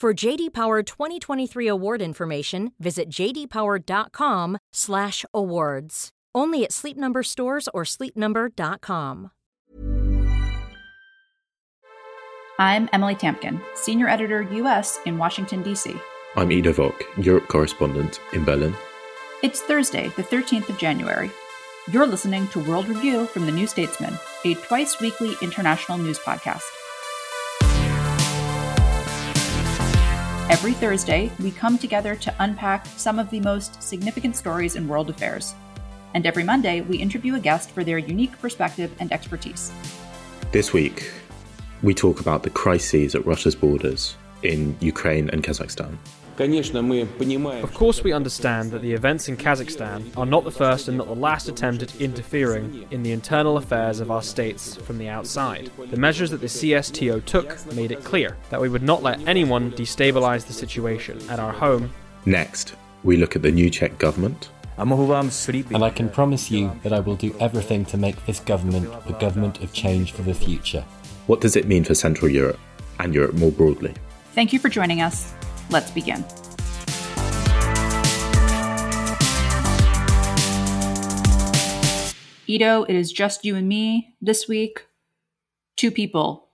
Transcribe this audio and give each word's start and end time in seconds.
For 0.00 0.14
JD 0.14 0.54
Power 0.54 0.82
2023 0.82 1.66
award 1.66 2.00
information, 2.00 2.72
visit 2.80 3.10
jdpower.com/awards. 3.10 6.08
Only 6.34 6.64
at 6.64 6.72
Sleep 6.72 6.96
Number 6.96 7.22
stores 7.22 7.68
or 7.74 7.84
sleepnumber.com. 7.84 9.30
I'm 12.58 12.88
Emily 12.94 13.14
Tamkin, 13.14 13.60
Senior 13.74 14.08
Editor 14.08 14.40
US 14.40 15.00
in 15.04 15.18
Washington, 15.18 15.62
D.C. 15.62 15.94
I'm 16.34 16.50
Ido 16.50 16.72
Vock, 16.72 17.04
Europe 17.18 17.48
correspondent 17.48 18.20
in 18.32 18.46
Berlin. 18.46 18.74
It's 19.42 19.60
Thursday, 19.60 20.08
the 20.16 20.22
13th 20.22 20.70
of 20.70 20.78
January. 20.78 21.30
You're 21.92 22.06
listening 22.06 22.48
to 22.48 22.60
World 22.60 22.88
Review 22.88 23.26
from 23.26 23.44
The 23.44 23.52
New 23.52 23.66
Statesman, 23.66 24.18
a 24.46 24.54
twice 24.54 24.98
weekly 24.98 25.36
international 25.42 25.98
news 25.98 26.18
podcast. 26.18 26.62
Every 30.50 30.72
Thursday, 30.72 31.30
we 31.38 31.52
come 31.52 31.78
together 31.78 32.16
to 32.16 32.34
unpack 32.40 32.84
some 32.96 33.20
of 33.20 33.30
the 33.30 33.38
most 33.38 33.80
significant 33.80 34.34
stories 34.34 34.74
in 34.74 34.88
world 34.88 35.08
affairs. 35.08 35.54
And 36.12 36.26
every 36.26 36.42
Monday, 36.42 36.80
we 36.80 36.96
interview 36.96 37.36
a 37.36 37.38
guest 37.38 37.70
for 37.70 37.84
their 37.84 37.98
unique 37.98 38.36
perspective 38.40 38.90
and 38.98 39.12
expertise. 39.12 39.70
This 40.50 40.72
week, 40.72 41.12
we 41.84 41.94
talk 41.94 42.18
about 42.18 42.42
the 42.42 42.50
crises 42.50 43.14
at 43.14 43.24
Russia's 43.24 43.54
borders 43.54 44.16
in 44.42 44.76
Ukraine 44.80 45.30
and 45.30 45.44
Kazakhstan. 45.44 45.96
Of 46.40 47.74
course, 47.74 48.02
we 48.02 48.12
understand 48.12 48.70
that 48.70 48.80
the 48.80 48.92
events 48.92 49.28
in 49.28 49.36
Kazakhstan 49.36 50.16
are 50.16 50.24
not 50.24 50.44
the 50.44 50.50
first 50.50 50.88
and 50.88 50.96
not 50.96 51.06
the 51.06 51.14
last 51.14 51.48
attempt 51.48 51.82
at 51.82 52.00
interfering 52.00 52.86
in 52.90 53.02
the 53.02 53.12
internal 53.12 53.58
affairs 53.58 54.00
of 54.00 54.10
our 54.10 54.22
states 54.22 54.76
from 54.76 54.96
the 54.96 55.08
outside. 55.08 55.70
The 55.90 55.98
measures 55.98 56.30
that 56.30 56.40
the 56.40 56.46
CSTO 56.46 57.24
took 57.26 57.74
made 57.74 57.92
it 57.92 58.04
clear 58.04 58.38
that 58.48 58.60
we 58.60 58.70
would 58.70 58.82
not 58.82 59.02
let 59.02 59.20
anyone 59.28 59.72
destabilize 59.72 60.46
the 60.46 60.54
situation 60.54 61.20
at 61.28 61.38
our 61.38 61.52
home. 61.52 61.92
Next, 62.24 62.74
we 63.04 63.18
look 63.18 63.36
at 63.36 63.42
the 63.42 63.50
new 63.50 63.68
Czech 63.68 63.98
government. 63.98 64.48
And 64.78 65.84
I 65.84 65.90
can 65.90 66.08
promise 66.08 66.50
you 66.50 66.72
that 66.82 66.94
I 66.94 67.00
will 67.00 67.16
do 67.16 67.34
everything 67.38 67.84
to 67.86 67.98
make 67.98 68.24
this 68.24 68.40
government 68.40 68.88
a 69.06 69.12
government 69.12 69.62
of 69.62 69.74
change 69.74 70.12
for 70.12 70.22
the 70.22 70.32
future. 70.32 70.82
What 71.26 71.42
does 71.42 71.54
it 71.54 71.66
mean 71.66 71.84
for 71.84 71.94
Central 71.94 72.30
Europe 72.30 72.58
and 72.98 73.14
Europe 73.14 73.34
more 73.34 73.52
broadly? 73.52 73.92
Thank 74.32 74.54
you 74.54 74.58
for 74.58 74.70
joining 74.70 75.02
us. 75.02 75.34
Let's 75.70 75.90
begin. 75.90 76.24
Ido, 82.50 82.82
it 82.82 82.96
is 82.96 83.12
just 83.12 83.44
you 83.44 83.54
and 83.54 83.68
me 83.68 84.16
this 84.20 84.48
week. 84.48 84.86
Two 85.76 85.92
people, 85.92 86.48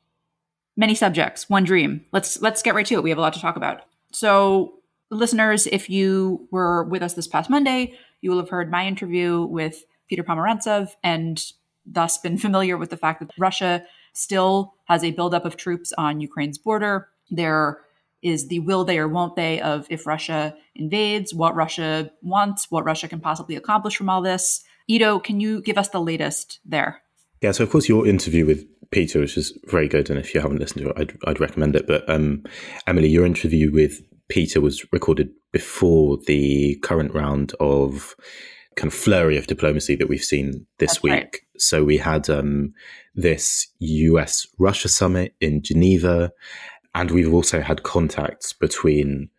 many 0.77 0.95
subjects, 0.95 1.49
one 1.49 1.65
dream. 1.65 2.05
Let's 2.13 2.43
let's 2.43 2.63
get 2.63 2.75
right 2.75 2.85
to 2.87 2.97
it. 2.97 3.03
We 3.03 3.09
have 3.09 3.19
a 3.19 3.23
lot 3.23 3.33
to 3.33 3.41
talk 3.41 3.57
about. 3.57 3.81
So, 4.13 4.75
listeners, 5.11 5.67
if 5.67 5.89
you 5.89 6.49
were 6.51 6.85
with 6.85 7.03
us 7.03 7.15
this 7.15 7.27
past 7.27 7.49
Monday, 7.49 7.95
you 8.21 8.31
will 8.31 8.39
have 8.39 8.51
heard 8.51 8.71
my 8.71 8.87
interview 8.87 9.45
with 9.45 9.87
Peter 10.07 10.23
Pomerantsev 10.23 10.91
and 11.03 11.43
thus 11.87 12.19
been 12.19 12.37
familiar 12.47 12.77
with 12.77 12.91
the 12.91 12.99
fact 12.99 13.21
that 13.21 13.31
Russia 13.39 13.83
still 14.13 14.75
has 14.85 15.03
a 15.03 15.13
buildup 15.13 15.47
of 15.47 15.57
troops 15.57 15.95
on 15.97 16.21
Ukraine's 16.21 16.59
border. 16.59 17.09
There 17.31 17.81
is 18.21 18.49
the 18.49 18.61
will 18.61 18.85
they 18.85 18.99
or 18.99 19.09
won't 19.09 19.35
they 19.35 19.63
of 19.63 19.87
if 19.89 20.07
Russia 20.07 20.55
invades, 20.75 21.33
what 21.33 21.55
Russia 21.55 22.11
wants, 22.21 22.71
what 22.71 22.85
Russia 22.85 23.09
can 23.09 23.21
possibly 23.21 23.57
accomplish 23.57 23.97
from 23.97 24.11
all 24.11 24.21
this. 24.21 24.63
Ido, 24.89 25.19
can 25.19 25.41
you 25.41 25.63
give 25.63 25.79
us 25.79 25.89
the 25.89 26.01
latest 26.01 26.61
there? 26.65 27.03
Yeah, 27.43 27.53
so 27.53 27.65
of 27.65 27.71
course 27.71 27.89
your 27.89 28.07
interview 28.07 28.47
with 28.47 28.67
Peter 28.91 29.21
which 29.21 29.37
is 29.37 29.57
very 29.65 29.89
good, 29.89 30.11
and 30.11 30.19
if 30.19 30.35
you 30.35 30.41
haven't 30.41 30.59
listened 30.59 30.85
to 30.85 30.91
it, 30.91 30.97
I'd, 30.97 31.19
I'd 31.27 31.41
recommend 31.41 31.77
it. 31.77 31.87
But 31.87 32.09
um, 32.09 32.45
Emily, 32.87 33.09
your 33.09 33.27
interview 33.27 33.73
with 33.73 34.01
Peter 34.29 34.61
was 34.61 34.85
recorded 34.93 35.31
before 35.53 36.19
the 36.27 36.77
current 36.77 37.13
round 37.15 37.53
of 37.61 38.15
kind 38.77 38.93
of 38.93 38.99
flurry 38.99 39.37
of 39.37 39.47
diplomacy 39.47 39.97
that 39.97 40.09
we've 40.09 40.23
seen 40.23 40.67
this 40.79 40.93
That's 40.93 41.03
week. 41.03 41.13
right. 41.13 41.37
So 41.59 41.83
we 41.83 41.97
had 41.97 42.29
um, 42.29 42.75
this 43.15 43.69
US 43.79 44.47
Russia 44.59 44.89
summit 44.89 45.35
in 45.41 45.63
Geneva, 45.63 46.33
and 46.95 47.11
we've 47.11 47.33
also 47.33 47.61
had 47.61 47.83
contacts 47.83 48.53
between 48.53 49.31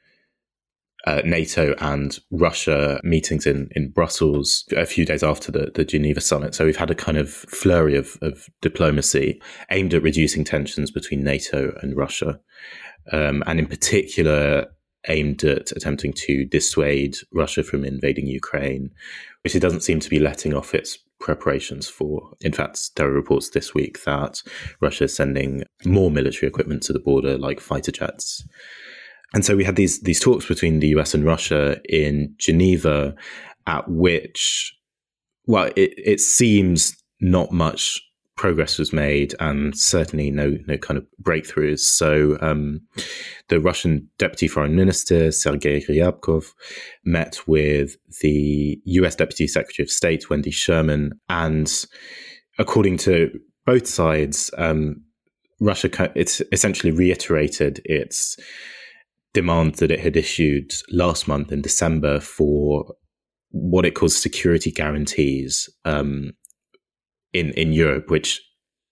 uh, 1.05 1.21
NATO 1.23 1.75
and 1.79 2.17
Russia 2.31 2.99
meetings 3.03 3.45
in, 3.45 3.69
in 3.71 3.91
Brussels 3.91 4.65
a 4.75 4.85
few 4.85 5.05
days 5.05 5.23
after 5.23 5.51
the, 5.51 5.71
the 5.73 5.85
Geneva 5.85 6.21
summit. 6.21 6.55
So 6.55 6.65
we've 6.65 6.75
had 6.75 6.91
a 6.91 6.95
kind 6.95 7.17
of 7.17 7.29
flurry 7.29 7.95
of, 7.95 8.17
of 8.21 8.47
diplomacy 8.61 9.41
aimed 9.71 9.93
at 9.93 10.03
reducing 10.03 10.43
tensions 10.43 10.91
between 10.91 11.23
NATO 11.23 11.77
and 11.81 11.95
Russia, 11.95 12.39
um, 13.11 13.43
and 13.45 13.59
in 13.59 13.67
particular 13.67 14.67
aimed 15.07 15.43
at 15.43 15.71
attempting 15.71 16.11
to 16.11 16.45
dissuade 16.45 17.15
Russia 17.31 17.63
from 17.63 17.85
invading 17.85 18.27
Ukraine, 18.27 18.89
which 19.43 19.55
it 19.55 19.61
doesn't 19.61 19.83
seem 19.83 19.99
to 19.99 20.09
be 20.09 20.19
letting 20.19 20.53
off 20.53 20.75
its 20.75 20.97
preparations 21.19 21.87
for. 21.87 22.33
In 22.41 22.51
fact, 22.51 22.95
there 22.95 23.07
are 23.07 23.11
reports 23.11 23.49
this 23.49 23.73
week 23.73 24.03
that 24.03 24.41
Russia 24.81 25.05
is 25.05 25.15
sending 25.15 25.63
more 25.85 26.11
military 26.11 26.47
equipment 26.47 26.83
to 26.83 26.93
the 26.93 26.99
border, 26.99 27.37
like 27.37 27.59
fighter 27.59 27.91
jets. 27.91 28.45
And 29.33 29.43
so 29.45 29.55
we 29.55 29.63
had 29.63 29.75
these 29.75 30.01
these 30.01 30.19
talks 30.19 30.45
between 30.45 30.79
the 30.79 30.87
US 30.89 31.13
and 31.13 31.25
Russia 31.25 31.77
in 31.89 32.33
Geneva, 32.37 33.15
at 33.65 33.89
which, 33.89 34.73
well, 35.45 35.69
it, 35.75 35.93
it 35.97 36.21
seems 36.21 36.95
not 37.19 37.51
much 37.51 38.01
progress 38.37 38.77
was 38.77 38.93
made, 38.93 39.35
and 39.39 39.77
certainly 39.77 40.31
no 40.31 40.57
no 40.67 40.77
kind 40.77 40.97
of 40.97 41.05
breakthroughs. 41.21 41.79
So 41.79 42.37
um, 42.39 42.81
the 43.49 43.59
Russian 43.59 44.09
Deputy 44.17 44.47
Foreign 44.47 44.75
Minister 44.75 45.31
Sergei 45.31 45.81
Ryabkov 45.81 46.53
met 47.03 47.39
with 47.47 47.97
the 48.21 48.79
US 48.85 49.15
Deputy 49.15 49.47
Secretary 49.47 49.83
of 49.83 49.91
State 49.91 50.29
Wendy 50.29 50.51
Sherman, 50.51 51.19
and 51.27 51.85
according 52.57 52.97
to 52.97 53.29
both 53.65 53.87
sides, 53.87 54.49
um, 54.57 55.03
Russia 55.59 56.11
it's 56.15 56.41
essentially 56.53 56.91
reiterated 56.91 57.81
its 57.83 58.37
demand 59.37 59.75
that 59.75 59.91
it 59.91 59.99
had 59.99 60.17
issued 60.17 60.73
last 60.89 61.27
month 61.27 61.51
in 61.51 61.61
December 61.61 62.19
for 62.19 62.95
what 63.51 63.85
it 63.85 63.93
calls 63.93 64.17
security 64.17 64.71
guarantees 64.71 65.69
um, 65.85 66.31
in 67.33 67.51
in 67.51 67.71
Europe, 67.71 68.09
which 68.09 68.41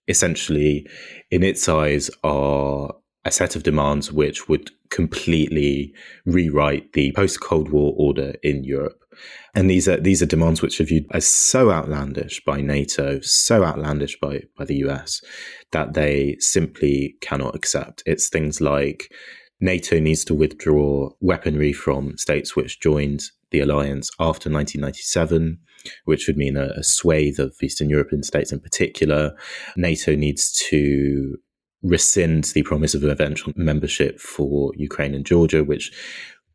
essentially, 0.08 0.88
in 1.32 1.42
its 1.42 1.68
eyes, 1.68 2.12
are 2.24 2.94
a 3.26 3.32
set 3.32 3.56
of 3.56 3.64
demands 3.64 4.12
which 4.12 4.48
would 4.48 4.70
completely 4.92 5.92
rewrite 6.28 6.94
the 6.94 7.12
post 7.14 7.42
Cold 7.42 7.70
War 7.72 7.96
order 7.98 8.36
in 8.44 8.64
Europe. 8.64 9.02
And 9.56 9.68
these 9.68 9.88
are 9.88 9.98
these 9.98 10.22
are 10.22 10.28
demands 10.28 10.62
which 10.62 10.80
are 10.80 10.90
viewed 10.92 11.08
as 11.12 11.26
so 11.26 11.72
outlandish 11.72 12.44
by 12.46 12.62
NATO, 12.62 13.20
so 13.22 13.64
outlandish 13.64 14.20
by 14.20 14.44
by 14.56 14.66
the 14.66 14.78
US, 14.86 15.22
that 15.72 15.96
they 15.96 16.38
simply 16.40 17.16
cannot 17.22 17.56
accept. 17.56 18.04
It's 18.06 18.30
things 18.30 18.62
like 18.62 19.10
NATO 19.60 20.00
needs 20.00 20.26
to 20.26 20.34
withdraw 20.34 21.10
weaponry 21.22 21.74
from 21.74 22.18
states 22.18 22.56
which 22.56 22.80
joined 22.80 23.24
the 23.52 23.62
alliance 23.62 24.10
after 24.20 24.50
1997, 24.50 25.60
which 26.06 26.28
would 26.28 26.38
mean 26.38 26.58
a, 26.58 26.74
a 26.76 26.84
swathe 26.84 27.40
of 27.40 27.56
Eastern 27.62 27.90
European 27.90 28.24
states 28.24 28.52
in 28.52 28.60
particular. 28.60 29.36
NATO 29.78 30.16
needs 30.16 30.52
to 30.70 31.38
rescind 31.82 32.46
the 32.46 32.64
promise 32.64 32.96
of 32.96 33.04
eventual 33.04 33.54
membership 33.56 34.20
for 34.20 34.72
Ukraine 34.76 35.14
and 35.14 35.26
Georgia, 35.26 35.64
which 35.64 35.92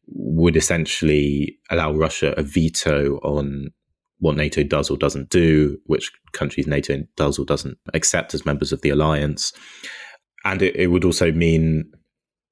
would 0.08 0.56
essentially 0.56 1.58
allow 1.70 1.92
Russia 1.92 2.34
a 2.36 2.42
veto 2.42 3.18
on 3.18 3.70
what 4.18 4.36
NATO 4.36 4.62
does 4.62 4.90
or 4.90 4.98
doesn't 4.98 5.30
do, 5.30 5.78
which 5.86 6.10
countries 6.32 6.66
NATO 6.66 6.98
does 7.16 7.38
or 7.38 7.44
doesn't 7.44 7.78
accept 7.94 8.34
as 8.34 8.44
members 8.44 8.72
of 8.72 8.82
the 8.82 8.90
alliance. 8.90 9.52
And 10.44 10.60
it, 10.60 10.76
it 10.76 10.88
would 10.88 11.04
also 11.04 11.32
mean 11.32 11.90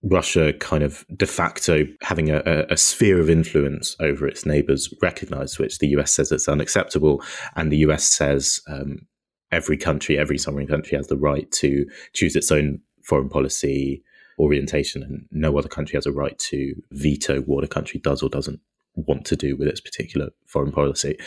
Russia 0.03 0.53
kind 0.55 0.85
of 0.85 1.05
de 1.17 1.27
facto 1.27 1.85
having 2.03 2.31
a, 2.31 2.67
a, 2.71 2.77
sphere 2.77 3.19
of 3.19 3.29
influence 3.29 3.97
over 3.99 4.29
its 4.29 4.47
neighbors 4.47 4.93
recognized, 5.03 5.59
which 5.59 5.79
the 5.79 5.89
US 5.89 6.13
says 6.13 6.31
it's 6.31 6.49
unacceptable. 6.49 7.23
And 7.57 7.73
the 7.73 7.79
US 7.79 8.05
says 8.05 8.61
um, 8.69 9.07
every 9.51 9.77
country, 9.77 10.17
every 10.17 10.39
sovereign 10.39 10.69
country 10.69 10.97
has 10.97 11.09
the 11.09 11.17
right 11.17 11.51
to 11.53 11.85
choose 12.13 12.37
its 12.37 12.53
own 12.53 12.81
foreign 13.03 13.29
policy 13.29 14.03
orientation, 14.39 15.03
and 15.03 15.27
no 15.33 15.59
other 15.59 15.69
country 15.69 15.97
has 15.97 16.07
a 16.07 16.13
right 16.13 16.39
to 16.39 16.75
veto 16.93 17.41
what 17.41 17.65
a 17.65 17.69
country 17.69 17.99
does 17.99 18.23
or 18.23 18.29
doesn't 18.29 18.61
want 18.95 19.25
to 19.27 19.37
do 19.37 19.57
with 19.57 19.69
its 19.69 19.81
particular 19.81 20.29
foreign 20.47 20.71
policy. 20.71 21.19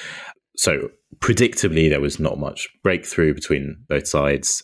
So, 0.56 0.90
predictably, 1.20 1.90
there 1.90 2.02
was 2.02 2.20
not 2.20 2.40
much 2.40 2.70
breakthrough 2.84 3.34
between 3.34 3.84
both 3.90 4.08
sides. 4.08 4.64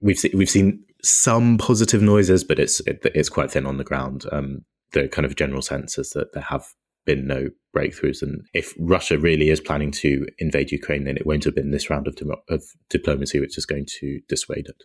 We've 0.00 0.22
we've 0.34 0.50
seen 0.50 0.84
some 1.02 1.58
positive 1.58 2.02
noises, 2.02 2.44
but 2.44 2.58
it's 2.58 2.80
it, 2.80 3.00
it's 3.14 3.28
quite 3.28 3.50
thin 3.50 3.66
on 3.66 3.76
the 3.76 3.84
ground. 3.84 4.26
Um, 4.32 4.64
the 4.92 5.08
kind 5.08 5.26
of 5.26 5.36
general 5.36 5.62
sense 5.62 5.98
is 5.98 6.10
that 6.10 6.32
there 6.32 6.42
have 6.42 6.64
been 7.04 7.26
no 7.26 7.48
breakthroughs, 7.76 8.22
and 8.22 8.42
if 8.54 8.74
Russia 8.78 9.18
really 9.18 9.50
is 9.50 9.60
planning 9.60 9.90
to 9.92 10.26
invade 10.38 10.72
Ukraine, 10.72 11.04
then 11.04 11.16
it 11.16 11.26
won't 11.26 11.44
have 11.44 11.54
been 11.54 11.70
this 11.70 11.90
round 11.90 12.06
of, 12.06 12.16
of 12.48 12.64
diplomacy 12.90 13.40
which 13.40 13.58
is 13.58 13.66
going 13.66 13.86
to 14.00 14.20
dissuade 14.28 14.66
it. 14.68 14.82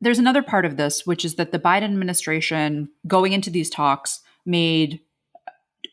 There's 0.00 0.18
another 0.18 0.42
part 0.42 0.64
of 0.64 0.76
this, 0.76 1.06
which 1.06 1.24
is 1.24 1.36
that 1.36 1.52
the 1.52 1.60
Biden 1.60 1.84
administration, 1.84 2.88
going 3.06 3.32
into 3.32 3.50
these 3.50 3.70
talks, 3.70 4.20
made 4.44 5.00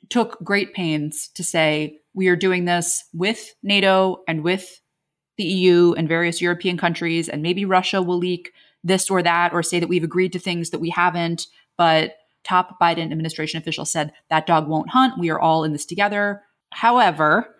took 0.10 0.44
great 0.44 0.74
pains 0.74 1.30
to 1.36 1.44
say 1.44 2.00
we 2.14 2.28
are 2.28 2.36
doing 2.36 2.66
this 2.66 3.06
with 3.14 3.54
NATO 3.62 4.24
and 4.28 4.44
with 4.44 4.82
the 5.38 5.44
EU 5.44 5.94
and 5.94 6.08
various 6.08 6.42
European 6.42 6.78
countries, 6.78 7.30
and 7.30 7.42
maybe 7.42 7.64
Russia 7.66 8.02
will 8.02 8.18
leak 8.18 8.52
this 8.84 9.10
or 9.10 9.22
that, 9.24 9.54
or 9.54 9.64
say 9.64 9.80
that 9.80 9.90
we've 9.90 10.04
agreed 10.04 10.34
to 10.34 10.40
things 10.40 10.70
that 10.70 10.80
we 10.80 10.90
haven't. 10.90 11.48
But 11.78 12.16
top 12.44 12.80
Biden 12.80 13.12
administration 13.12 13.60
officials 13.60 13.92
said 13.92 14.12
that 14.30 14.46
dog 14.46 14.68
won't 14.68 14.90
hunt. 14.90 15.20
We 15.20 15.30
are 15.30 15.40
all 15.40 15.64
in 15.64 15.72
this 15.72 15.86
together. 15.86 16.42
However, 16.72 17.56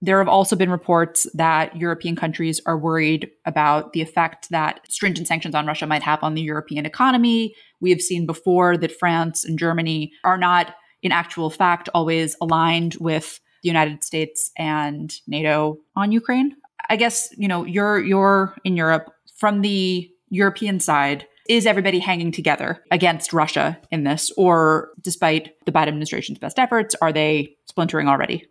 there 0.00 0.18
have 0.18 0.28
also 0.28 0.54
been 0.54 0.70
reports 0.70 1.26
that 1.34 1.76
European 1.76 2.14
countries 2.14 2.60
are 2.66 2.78
worried 2.78 3.30
about 3.44 3.92
the 3.92 4.00
effect 4.00 4.48
that 4.50 4.80
stringent 4.88 5.26
sanctions 5.26 5.54
on 5.54 5.66
Russia 5.66 5.86
might 5.86 6.02
have 6.02 6.22
on 6.22 6.34
the 6.34 6.42
European 6.42 6.86
economy. 6.86 7.54
We 7.80 7.90
have 7.90 8.00
seen 8.00 8.24
before 8.24 8.76
that 8.76 8.96
France 8.96 9.44
and 9.44 9.58
Germany 9.58 10.12
are 10.22 10.38
not, 10.38 10.74
in 11.02 11.10
actual 11.10 11.50
fact, 11.50 11.88
always 11.94 12.36
aligned 12.40 12.96
with 13.00 13.40
the 13.62 13.68
United 13.68 14.04
States 14.04 14.52
and 14.56 15.12
NATO 15.26 15.78
on 15.96 16.12
Ukraine. 16.12 16.54
I 16.88 16.94
guess, 16.96 17.28
you 17.36 17.48
know, 17.48 17.64
you're 17.64 17.98
you're 17.98 18.54
in 18.64 18.76
Europe 18.76 19.12
from 19.36 19.62
the 19.62 20.08
European 20.30 20.80
side, 20.80 21.26
is 21.48 21.66
everybody 21.66 21.98
hanging 21.98 22.30
together 22.30 22.84
against 22.90 23.32
Russia 23.32 23.78
in 23.90 24.04
this? 24.04 24.30
Or 24.36 24.90
despite 25.00 25.54
the 25.64 25.72
Biden 25.72 25.88
administration's 25.88 26.38
best 26.38 26.58
efforts, 26.58 26.94
are 27.00 27.12
they 27.12 27.56
splintering 27.66 28.08
already? 28.08 28.46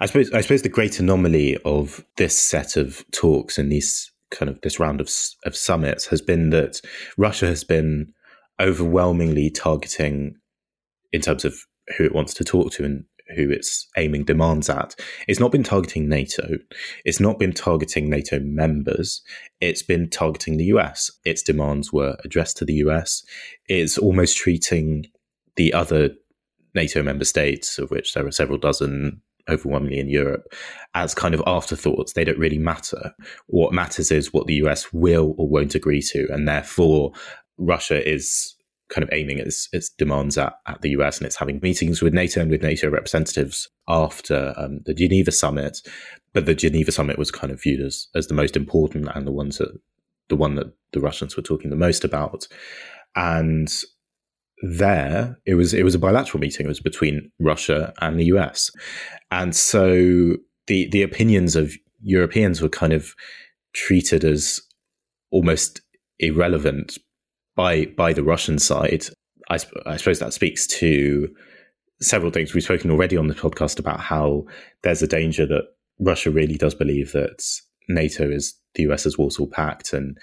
I 0.00 0.06
suppose 0.06 0.30
I 0.32 0.42
suppose 0.42 0.62
the 0.62 0.68
great 0.68 1.00
anomaly 1.00 1.58
of 1.64 2.04
this 2.16 2.38
set 2.38 2.76
of 2.76 3.04
talks 3.10 3.58
and 3.58 3.72
these 3.72 4.12
kind 4.30 4.48
of 4.48 4.60
this 4.60 4.78
round 4.78 5.00
of 5.00 5.10
of 5.44 5.56
summits 5.56 6.06
has 6.06 6.22
been 6.22 6.50
that 6.50 6.80
Russia 7.16 7.46
has 7.46 7.64
been 7.64 8.12
overwhelmingly 8.60 9.50
targeting 9.50 10.36
in 11.12 11.20
terms 11.20 11.44
of 11.44 11.66
who 11.96 12.04
it 12.04 12.14
wants 12.14 12.32
to 12.34 12.44
talk 12.44 12.70
to 12.72 12.84
and 12.84 13.04
who 13.34 13.50
it's 13.50 13.88
aiming 13.96 14.24
demands 14.24 14.68
at, 14.68 14.94
it's 15.28 15.40
not 15.40 15.52
been 15.52 15.62
targeting 15.62 16.08
NATO. 16.08 16.58
It's 17.04 17.20
not 17.20 17.38
been 17.38 17.52
targeting 17.52 18.10
NATO 18.10 18.40
members. 18.40 19.22
It's 19.60 19.82
been 19.82 20.08
targeting 20.08 20.56
the 20.56 20.66
US. 20.66 21.10
Its 21.24 21.42
demands 21.42 21.92
were 21.92 22.16
addressed 22.24 22.56
to 22.58 22.64
the 22.64 22.74
US. 22.74 23.24
It's 23.68 23.98
almost 23.98 24.36
treating 24.36 25.06
the 25.56 25.72
other 25.72 26.10
NATO 26.74 27.02
member 27.02 27.24
states, 27.24 27.78
of 27.78 27.90
which 27.90 28.14
there 28.14 28.26
are 28.26 28.32
several 28.32 28.58
dozen 28.58 29.20
overwhelmingly 29.48 29.98
in 29.98 30.08
Europe, 30.08 30.52
as 30.94 31.14
kind 31.14 31.34
of 31.34 31.42
afterthoughts. 31.46 32.12
They 32.12 32.24
don't 32.24 32.38
really 32.38 32.58
matter. 32.58 33.12
What 33.46 33.72
matters 33.72 34.10
is 34.10 34.32
what 34.32 34.46
the 34.46 34.54
US 34.54 34.92
will 34.92 35.34
or 35.36 35.48
won't 35.48 35.74
agree 35.74 36.02
to. 36.12 36.28
And 36.30 36.46
therefore, 36.46 37.12
Russia 37.58 38.08
is 38.08 38.54
kind 38.92 39.02
of 39.02 39.08
aiming 39.12 39.38
its, 39.38 39.68
its 39.72 39.88
demands 39.88 40.36
at, 40.36 40.54
at 40.66 40.82
the 40.82 40.90
US 40.90 41.18
and 41.18 41.26
it's 41.26 41.36
having 41.36 41.60
meetings 41.62 42.02
with 42.02 42.12
NATO 42.12 42.40
and 42.40 42.50
with 42.50 42.62
NATO 42.62 42.90
representatives 42.90 43.68
after 43.88 44.52
um, 44.56 44.80
the 44.84 44.94
Geneva 44.94 45.32
summit. 45.32 45.78
But 46.34 46.46
the 46.46 46.54
Geneva 46.54 46.92
summit 46.92 47.18
was 47.18 47.30
kind 47.30 47.52
of 47.52 47.62
viewed 47.62 47.80
as, 47.80 48.08
as 48.14 48.26
the 48.26 48.34
most 48.34 48.56
important 48.56 49.08
and 49.14 49.26
the 49.26 49.32
ones 49.32 49.58
that 49.58 49.70
the 50.28 50.36
one 50.36 50.54
that 50.54 50.72
the 50.92 51.00
Russians 51.00 51.36
were 51.36 51.42
talking 51.42 51.70
the 51.70 51.76
most 51.76 52.04
about. 52.04 52.46
And 53.16 53.68
there 54.62 55.38
it 55.44 55.54
was 55.54 55.74
it 55.74 55.82
was 55.82 55.94
a 55.94 55.98
bilateral 55.98 56.40
meeting. 56.40 56.66
It 56.66 56.68
was 56.68 56.80
between 56.80 57.30
Russia 57.40 57.92
and 58.00 58.18
the 58.18 58.26
US. 58.26 58.70
And 59.30 59.54
so 59.56 60.36
the 60.66 60.88
the 60.90 61.02
opinions 61.02 61.56
of 61.56 61.74
Europeans 62.02 62.60
were 62.60 62.68
kind 62.68 62.92
of 62.92 63.14
treated 63.74 64.24
as 64.24 64.60
almost 65.30 65.80
irrelevant 66.18 66.98
by 67.56 67.86
by 67.86 68.12
the 68.12 68.22
Russian 68.22 68.58
side, 68.58 69.04
I, 69.50 69.58
I 69.86 69.96
suppose 69.96 70.18
that 70.18 70.32
speaks 70.32 70.66
to 70.78 71.28
several 72.00 72.32
things. 72.32 72.54
We've 72.54 72.62
spoken 72.62 72.90
already 72.90 73.16
on 73.16 73.28
the 73.28 73.34
podcast 73.34 73.78
about 73.78 74.00
how 74.00 74.44
there's 74.82 75.02
a 75.02 75.06
danger 75.06 75.46
that 75.46 75.64
Russia 75.98 76.30
really 76.30 76.56
does 76.56 76.74
believe 76.74 77.12
that 77.12 77.44
NATO 77.88 78.30
is 78.30 78.54
the 78.74 78.84
US's 78.84 79.18
Warsaw 79.18 79.46
Pact 79.46 79.92
and 79.92 80.18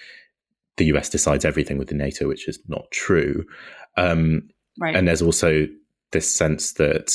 the 0.77 0.85
US 0.85 1.09
decides 1.09 1.45
everything 1.45 1.77
within 1.77 1.97
NATO, 1.97 2.27
which 2.27 2.47
is 2.47 2.59
not 2.67 2.89
true. 2.91 3.45
Um, 3.97 4.49
right. 4.79 4.95
And 4.95 5.07
there's 5.07 5.21
also 5.21 5.67
this 6.11 6.33
sense 6.33 6.73
that 6.73 7.13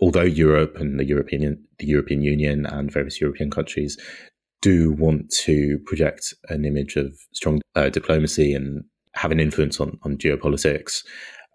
although 0.00 0.22
Europe 0.22 0.76
and 0.76 1.00
the 1.00 1.04
European 1.04 1.64
the 1.78 1.86
European 1.86 2.22
Union 2.22 2.66
and 2.66 2.92
various 2.92 3.20
European 3.20 3.50
countries 3.50 3.98
do 4.62 4.92
want 4.92 5.30
to 5.30 5.78
project 5.86 6.34
an 6.48 6.64
image 6.64 6.96
of 6.96 7.18
strong 7.32 7.60
uh, 7.74 7.88
diplomacy 7.88 8.54
and 8.54 8.84
have 9.14 9.32
an 9.32 9.40
influence 9.40 9.80
on, 9.80 9.98
on 10.02 10.16
geopolitics, 10.16 11.04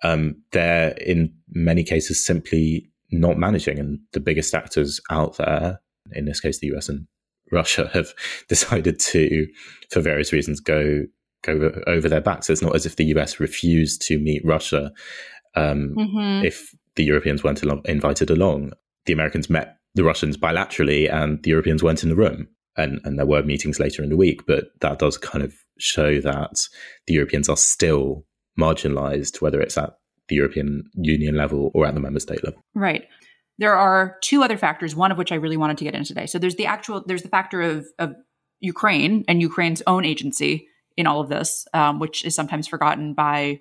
um, 0.04 0.36
they're 0.52 0.92
in 0.92 1.34
many 1.50 1.84
cases 1.84 2.24
simply 2.26 2.90
not 3.12 3.38
managing. 3.38 3.80
And 3.80 4.00
the 4.14 4.20
biggest 4.20 4.54
actors 4.54 5.00
out 5.10 5.38
there, 5.38 5.80
in 6.12 6.26
this 6.26 6.40
case, 6.40 6.60
the 6.60 6.74
US 6.76 6.90
and 6.90 7.08
Russia, 7.52 7.90
have 7.94 8.14
decided 8.48 9.00
to, 9.00 9.48
for 9.90 10.02
various 10.02 10.34
reasons, 10.34 10.60
go 10.60 11.06
go 11.44 11.72
over 11.86 12.10
their 12.10 12.22
backs. 12.22 12.50
It's 12.50 12.62
not 12.62 12.76
as 12.76 12.88
if 12.88 12.96
the 12.96 13.06
US 13.06 13.40
refused 13.40 14.02
to 14.08 14.18
meet 14.18 14.44
Russia 14.44 14.92
um, 15.56 15.96
mm-hmm. 15.96 16.44
if 16.44 16.74
the 16.96 17.04
Europeans 17.04 17.44
weren't 17.44 17.64
invited 17.86 18.30
along. 18.30 18.72
The 19.06 19.14
Americans 19.14 19.50
met 19.50 19.78
the 19.94 20.04
Russians 20.04 20.38
bilaterally, 20.38 21.12
and 21.12 21.42
the 21.44 21.52
Europeans 21.52 21.84
weren't 21.84 22.04
in 22.04 22.10
the 22.10 22.16
room. 22.16 22.48
And, 22.78 23.00
and 23.06 23.18
there 23.18 23.26
were 23.26 23.44
meetings 23.44 23.80
later 23.80 24.04
in 24.04 24.10
the 24.10 24.18
week, 24.18 24.46
but 24.46 24.66
that 24.82 25.00
does 25.00 25.18
kind 25.18 25.44
of 25.44 25.54
show 25.78 26.20
that 26.22 26.68
the 27.08 27.14
Europeans 27.14 27.50
are 27.50 27.58
still 27.58 28.26
marginalized, 28.60 29.42
whether 29.42 29.62
it's 29.62 29.78
at 29.78 29.98
the 30.28 30.36
European 30.36 30.90
Union 30.96 31.36
level 31.36 31.72
or 31.74 31.86
at 31.86 31.94
the 31.94 32.00
member 32.00 32.20
state 32.20 32.44
level. 32.44 32.62
Right. 32.74 33.08
There 33.58 33.76
are 33.76 34.18
two 34.22 34.44
other 34.44 34.58
factors, 34.58 34.96
one 34.96 35.12
of 35.12 35.18
which 35.18 35.32
I 35.32 35.36
really 35.36 35.58
wanted 35.58 35.78
to 35.78 35.84
get 35.84 35.96
into 35.96 36.10
today. 36.10 36.26
So 36.26 36.40
there's 36.40 36.56
the 36.56 36.66
actual, 36.66 37.04
there's 37.06 37.22
the 37.22 37.30
factor 37.30 37.62
of, 37.62 37.86
of 38.00 38.16
Ukraine 38.60 39.24
and 39.28 39.42
Ukraine's 39.42 39.82
own 39.88 40.06
agency 40.06 40.68
in 40.98 41.08
all 41.08 41.22
of 41.22 41.30
this, 41.30 41.68
um, 41.74 42.00
which 42.00 42.26
is 42.26 42.36
sometimes 42.36 42.68
forgotten 42.68 43.14
by 43.14 43.60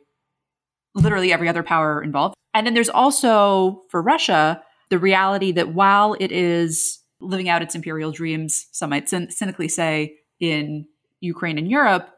literally 0.94 1.32
every 1.32 1.48
other 1.48 1.62
power 1.62 2.02
involved. 2.02 2.34
And 2.54 2.66
then 2.66 2.74
there's 2.74 2.88
also 2.88 3.82
for 3.90 4.00
Russia 4.00 4.62
the 4.90 4.98
reality 4.98 5.52
that 5.52 5.74
while 5.74 6.16
it 6.20 6.30
is 6.30 7.00
living 7.20 7.48
out 7.48 7.62
its 7.62 7.74
imperial 7.74 8.12
dreams, 8.12 8.66
some 8.72 8.90
might 8.90 9.06
cyn- 9.06 9.32
cynically 9.32 9.68
say, 9.68 10.16
in 10.40 10.86
Ukraine 11.24 11.58
and 11.58 11.70
Europe, 11.70 12.08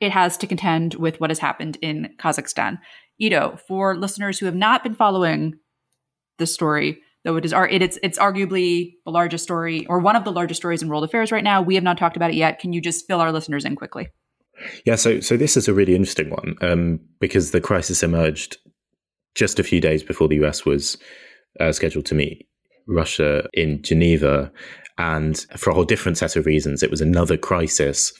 it 0.00 0.12
has 0.12 0.36
to 0.38 0.46
contend 0.46 0.94
with 0.94 1.20
what 1.20 1.30
has 1.30 1.38
happened 1.38 1.78
in 1.82 2.14
Kazakhstan. 2.18 2.78
Ido, 3.18 3.58
for 3.68 3.96
listeners 3.96 4.38
who 4.38 4.46
have 4.46 4.54
not 4.54 4.82
been 4.82 4.94
following 4.94 5.54
this 6.38 6.54
story, 6.54 7.00
though 7.24 7.36
it 7.36 7.44
is 7.44 7.52
it's 7.52 7.98
it's 8.02 8.18
arguably 8.18 8.94
the 9.04 9.10
largest 9.10 9.44
story 9.44 9.86
or 9.86 9.98
one 9.98 10.16
of 10.16 10.24
the 10.24 10.32
largest 10.32 10.60
stories 10.60 10.82
in 10.82 10.88
world 10.88 11.04
affairs 11.04 11.30
right 11.30 11.44
now. 11.44 11.60
We 11.60 11.74
have 11.74 11.84
not 11.84 11.98
talked 11.98 12.16
about 12.16 12.30
it 12.30 12.36
yet. 12.36 12.58
Can 12.58 12.72
you 12.72 12.80
just 12.80 13.06
fill 13.06 13.20
our 13.20 13.32
listeners 13.32 13.64
in 13.64 13.76
quickly? 13.76 14.08
Yeah, 14.84 14.96
so 14.96 15.20
so 15.20 15.36
this 15.36 15.56
is 15.56 15.68
a 15.68 15.74
really 15.74 15.94
interesting 15.94 16.30
one 16.30 16.56
um, 16.62 17.00
because 17.20 17.50
the 17.50 17.60
crisis 17.60 18.02
emerged 18.02 18.56
just 19.34 19.58
a 19.58 19.64
few 19.64 19.80
days 19.80 20.02
before 20.02 20.28
the 20.28 20.42
US 20.44 20.64
was 20.64 20.96
uh, 21.60 21.72
scheduled 21.72 22.06
to 22.06 22.14
meet 22.14 22.46
Russia 22.86 23.48
in 23.52 23.82
Geneva, 23.82 24.50
and 25.00 25.46
for 25.56 25.70
a 25.70 25.74
whole 25.74 25.84
different 25.84 26.18
set 26.18 26.36
of 26.36 26.44
reasons, 26.44 26.82
it 26.82 26.90
was 26.90 27.00
another 27.00 27.38
crisis 27.38 28.12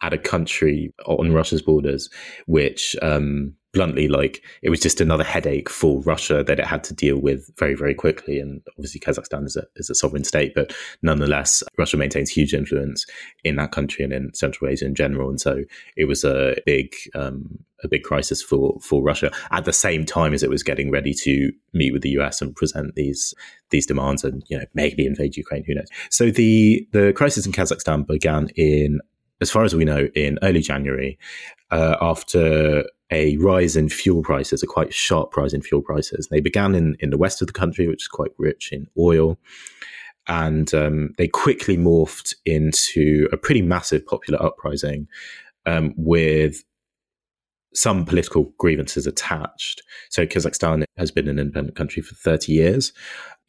at 0.00 0.12
a 0.12 0.18
country 0.18 0.94
on 1.04 1.32
Russia's 1.32 1.60
borders, 1.60 2.08
which 2.46 2.94
um, 3.02 3.56
bluntly 3.72 4.08
like 4.08 4.42
it 4.62 4.70
was 4.70 4.80
just 4.80 5.00
another 5.00 5.24
headache 5.24 5.68
for 5.68 6.00
Russia 6.02 6.42
that 6.44 6.58
it 6.58 6.66
had 6.66 6.82
to 6.84 6.94
deal 6.94 7.18
with 7.18 7.50
very, 7.56 7.74
very 7.74 7.94
quickly. 7.94 8.40
And 8.40 8.60
obviously, 8.70 9.00
Kazakhstan 9.00 9.46
is 9.46 9.56
a, 9.56 9.64
is 9.76 9.90
a 9.90 9.94
sovereign 9.94 10.24
state, 10.24 10.54
but 10.54 10.74
nonetheless, 11.02 11.62
Russia 11.78 11.96
maintains 11.96 12.30
huge 12.30 12.54
influence 12.54 13.06
in 13.44 13.56
that 13.56 13.72
country 13.72 14.04
and 14.04 14.12
in 14.12 14.34
Central 14.34 14.70
Asia 14.70 14.86
in 14.86 14.94
general. 14.94 15.28
And 15.28 15.40
so 15.40 15.64
it 15.96 16.06
was 16.06 16.24
a 16.24 16.56
big, 16.66 16.94
um, 17.14 17.58
a 17.82 17.88
big 17.88 18.02
crisis 18.02 18.42
for 18.42 18.78
for 18.80 19.02
Russia 19.02 19.30
at 19.50 19.64
the 19.64 19.72
same 19.72 20.04
time 20.04 20.34
as 20.34 20.42
it 20.42 20.50
was 20.50 20.62
getting 20.62 20.90
ready 20.90 21.14
to 21.14 21.52
meet 21.72 21.92
with 21.92 22.02
the 22.02 22.10
US 22.10 22.42
and 22.42 22.54
present 22.54 22.94
these 22.94 23.34
these 23.70 23.86
demands 23.86 24.24
and 24.24 24.42
you 24.48 24.58
know 24.58 24.64
maybe 24.74 25.06
invade 25.06 25.36
Ukraine. 25.36 25.64
Who 25.64 25.74
knows? 25.74 25.88
So 26.10 26.30
the 26.30 26.86
the 26.92 27.12
crisis 27.12 27.46
in 27.46 27.52
Kazakhstan 27.52 28.06
began 28.06 28.48
in, 28.56 29.00
as 29.40 29.50
far 29.50 29.64
as 29.64 29.74
we 29.74 29.84
know, 29.84 30.08
in 30.14 30.38
early 30.42 30.60
January 30.60 31.18
uh, 31.70 31.96
after 32.00 32.84
a 33.10 33.36
rise 33.38 33.76
in 33.76 33.88
fuel 33.88 34.22
prices, 34.22 34.62
a 34.62 34.66
quite 34.66 34.94
sharp 34.94 35.36
rise 35.36 35.52
in 35.52 35.62
fuel 35.62 35.82
prices. 35.82 36.28
They 36.28 36.40
began 36.40 36.74
in, 36.74 36.96
in 37.00 37.10
the 37.10 37.18
west 37.18 37.40
of 37.40 37.46
the 37.46 37.52
country, 37.52 37.88
which 37.88 38.04
is 38.04 38.08
quite 38.08 38.32
rich 38.38 38.72
in 38.72 38.86
oil. 38.98 39.38
And 40.28 40.72
um, 40.74 41.12
they 41.18 41.26
quickly 41.26 41.76
morphed 41.76 42.34
into 42.46 43.28
a 43.32 43.36
pretty 43.36 43.62
massive 43.62 44.06
popular 44.06 44.40
uprising 44.40 45.08
um, 45.66 45.94
with 45.96 46.62
some 47.74 48.04
political 48.04 48.52
grievances 48.58 49.06
attached. 49.06 49.82
So 50.08 50.26
Kazakhstan 50.26 50.84
has 50.96 51.10
been 51.10 51.28
an 51.28 51.38
independent 51.38 51.76
country 51.76 52.02
for 52.02 52.14
30 52.14 52.52
years. 52.52 52.92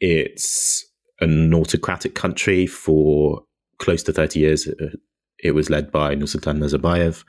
It's 0.00 0.84
an 1.20 1.54
autocratic 1.54 2.14
country 2.14 2.66
for 2.66 3.44
close 3.78 4.02
to 4.04 4.12
30 4.12 4.40
years. 4.40 4.68
It 5.42 5.52
was 5.52 5.70
led 5.70 5.90
by 5.90 6.14
Nursultan 6.14 6.58
Nazarbayev, 6.58 7.24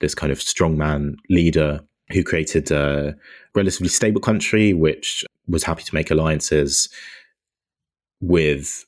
this 0.00 0.14
kind 0.14 0.32
of 0.32 0.38
strongman 0.38 1.16
leader 1.28 1.80
who 2.10 2.24
created 2.24 2.70
a 2.70 3.14
relatively 3.54 3.88
stable 3.88 4.20
country, 4.20 4.72
which 4.72 5.24
was 5.46 5.64
happy 5.64 5.82
to 5.84 5.94
make 5.94 6.10
alliances 6.10 6.88
with 8.20 8.84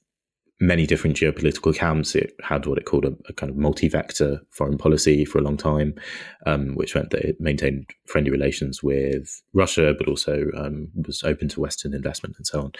many 0.61 0.87
different 0.87 1.17
geopolitical 1.17 1.75
camps. 1.75 2.15
It 2.15 2.35
had 2.43 2.67
what 2.67 2.79
it 2.79 2.85
called 2.85 3.05
a, 3.05 3.15
a 3.29 3.33
kind 3.33 3.51
of 3.51 3.57
multi-vector 3.57 4.41
foreign 4.51 4.79
policy 4.79 5.25
for 5.25 5.39
a 5.39 5.43
long 5.43 5.57
time, 5.57 5.95
um, 6.47 6.75
which 6.75 6.95
meant 6.95 7.11
that 7.11 7.23
it 7.23 7.41
maintained 7.41 7.91
friendly 8.07 8.31
relations 8.31 8.83
with 8.83 9.43
Russia, 9.55 9.95
but 9.97 10.09
also 10.09 10.47
um, 10.57 10.89
was 11.07 11.23
open 11.23 11.49
to 11.49 11.61
Western 11.61 11.95
investment 11.95 12.37
and 12.37 12.47
so 12.47 12.61
on. 12.61 12.73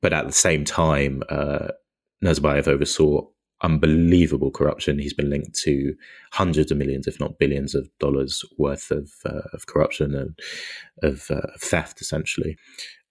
But 0.00 0.12
at 0.12 0.26
the 0.26 0.32
same 0.32 0.64
time, 0.64 1.22
uh, 1.30 1.68
Nazarbayev 2.22 2.68
oversaw 2.68 3.26
unbelievable 3.64 4.50
corruption. 4.50 4.98
He's 4.98 5.14
been 5.14 5.30
linked 5.30 5.54
to 5.60 5.94
hundreds 6.32 6.70
of 6.70 6.76
millions, 6.76 7.06
if 7.06 7.18
not 7.18 7.38
billions, 7.38 7.74
of 7.74 7.88
dollars 7.98 8.44
worth 8.58 8.90
of 8.90 9.10
uh, 9.24 9.48
of 9.52 9.66
corruption 9.66 10.14
and 10.14 10.38
of 11.02 11.30
uh, 11.30 11.48
theft, 11.58 12.00
essentially. 12.00 12.56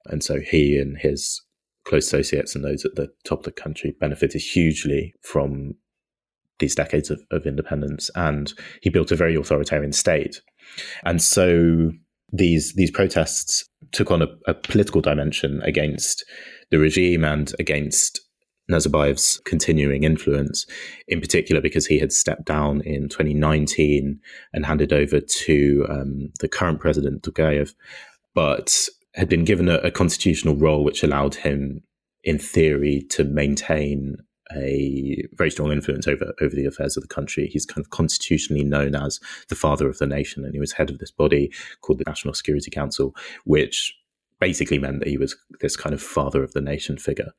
And 0.06 0.24
so 0.24 0.40
he 0.40 0.78
and 0.78 0.98
his 0.98 1.42
close 1.86 2.06
associates 2.08 2.56
and 2.56 2.64
those 2.64 2.86
at 2.86 2.96
the 2.96 3.10
top 3.26 3.40
of 3.40 3.46
the 3.46 3.52
country 3.52 3.96
benefited 4.00 4.42
hugely 4.42 5.14
from 5.22 5.74
these 6.60 6.76
decades 6.76 7.10
of, 7.10 7.22
of 7.32 7.46
independence. 7.46 8.10
And 8.16 8.54
he 8.82 8.90
built 8.90 9.12
a 9.12 9.18
very 9.18 9.36
authoritarian 9.36 9.92
state. 9.92 10.40
And 11.04 11.22
so 11.22 11.92
these 12.32 12.74
these 12.76 12.92
protests 12.92 13.68
took 13.92 14.12
on 14.12 14.22
a, 14.22 14.28
a 14.48 14.54
political 14.54 15.02
dimension 15.02 15.62
against 15.64 16.24
the 16.70 16.80
regime 16.80 17.24
and 17.24 17.54
against 17.60 18.20
Nazarbayev's 18.72 19.42
continuing 19.46 20.04
influence, 20.04 20.66
in 21.08 21.20
particular 21.20 21.62
because 21.62 21.86
he 21.86 22.00
had 22.00 22.14
stepped 22.14 22.46
down 22.46 22.82
in 22.82 23.10
2019 23.10 24.20
and 24.54 24.66
handed 24.66 24.94
over 24.94 25.20
to 25.20 25.86
um, 25.90 26.32
the 26.40 26.48
current 26.48 26.80
president, 26.80 27.24
Tokayev, 27.24 27.74
but 28.34 28.88
had 29.16 29.30
been 29.30 29.44
given 29.44 29.70
a, 29.70 29.76
a, 29.76 29.92
constitutional 29.92 30.56
role 30.56 30.84
which 30.84 31.04
allowed 31.04 31.36
him, 31.36 31.84
in 32.24 32.40
theory, 32.40 33.06
to 33.10 33.24
maintain 33.24 34.18
a 34.56 35.24
very 35.34 35.52
strong 35.52 35.72
influence 35.72 36.08
over 36.08 36.34
over 36.42 36.56
the 36.56 36.66
affairs 36.66 36.98
of 36.98 37.04
the 37.04 37.14
country. 37.14 37.48
He's 37.48 37.66
kind 37.66 37.84
of 37.84 37.90
constitutionally 37.90 38.64
known 38.64 38.96
as 38.96 39.20
the 39.50 39.56
father 39.56 39.88
of 39.88 39.98
the 39.98 40.08
nation, 40.08 40.44
and 40.46 40.54
he 40.54 40.60
was 40.60 40.74
head 40.74 40.90
of 40.90 41.00
this 41.00 41.12
body 41.12 41.52
called 41.82 42.00
the 42.00 42.06
National 42.08 42.34
Security 42.34 42.72
Council, 42.72 43.16
which 43.46 43.94
basically 44.40 44.80
meant 44.80 45.00
that 45.00 45.08
he 45.08 45.18
was 45.18 45.36
this 45.62 45.76
kind 45.76 45.94
of 45.94 46.02
father 46.02 46.44
of 46.44 46.54
the 46.54 46.62
nation 46.62 46.98
figure. 46.98 47.32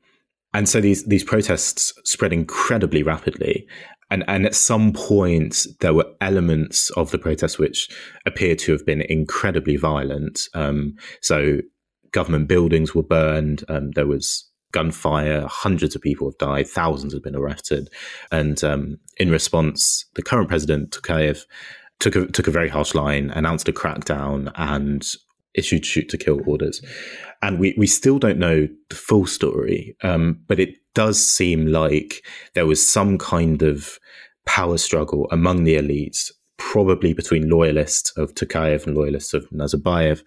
And 0.55 0.69
so 0.69 0.79
these 0.79 1.03
these 1.03 1.25
protests 1.25 1.91
spread 2.05 2.31
incredibly 2.31 3.03
rapidly. 3.03 3.67
And 4.09 4.23
and 4.29 4.45
at 4.45 4.55
some 4.55 4.93
point 4.93 5.67
there 5.81 5.93
were 5.93 6.09
elements 6.21 6.89
of 6.91 7.11
the 7.11 7.17
protests 7.17 7.59
which 7.59 7.89
appeared 8.25 8.59
to 8.59 8.71
have 8.71 8.85
been 8.85 9.01
incredibly 9.01 9.75
violent. 9.75 10.47
Um, 10.53 10.95
so 11.21 11.59
government 12.11 12.47
buildings 12.47 12.95
were 12.95 13.03
burned. 13.03 13.65
Um, 13.67 13.91
there 13.91 14.07
was 14.07 14.49
gunfire. 14.71 15.45
Hundreds 15.45 15.93
of 15.93 16.01
people 16.01 16.29
have 16.29 16.37
died. 16.37 16.69
Thousands 16.69 17.11
have 17.11 17.23
been 17.23 17.35
arrested. 17.35 17.89
And 18.31 18.63
um, 18.63 18.97
in 19.17 19.31
response, 19.31 20.05
the 20.15 20.23
current 20.23 20.47
president 20.47 20.91
Tokayev 20.91 21.41
took 21.99 22.15
a, 22.15 22.27
took 22.27 22.47
a 22.47 22.51
very 22.51 22.69
harsh 22.69 22.95
line, 22.95 23.29
announced 23.29 23.67
a 23.67 23.73
crackdown, 23.73 24.53
and 24.55 25.05
issued 25.55 25.85
shoot 25.85 26.09
to 26.09 26.17
kill 26.17 26.41
orders. 26.45 26.81
And 27.41 27.59
we, 27.59 27.75
we 27.77 27.87
still 27.87 28.19
don't 28.19 28.39
know 28.39 28.67
the 28.89 28.95
full 28.95 29.25
story, 29.25 29.95
um, 30.03 30.39
but 30.47 30.59
it 30.59 30.75
does 30.93 31.23
seem 31.23 31.67
like 31.67 32.25
there 32.53 32.65
was 32.65 32.87
some 32.87 33.17
kind 33.17 33.61
of 33.61 33.99
power 34.45 34.77
struggle 34.77 35.27
among 35.31 35.63
the 35.63 35.75
elites, 35.75 36.31
probably 36.57 37.13
between 37.13 37.49
loyalists 37.49 38.15
of 38.17 38.33
Tokayev 38.33 38.87
and 38.87 38.95
loyalists 38.95 39.33
of 39.33 39.49
Nazarbayev, 39.49 40.23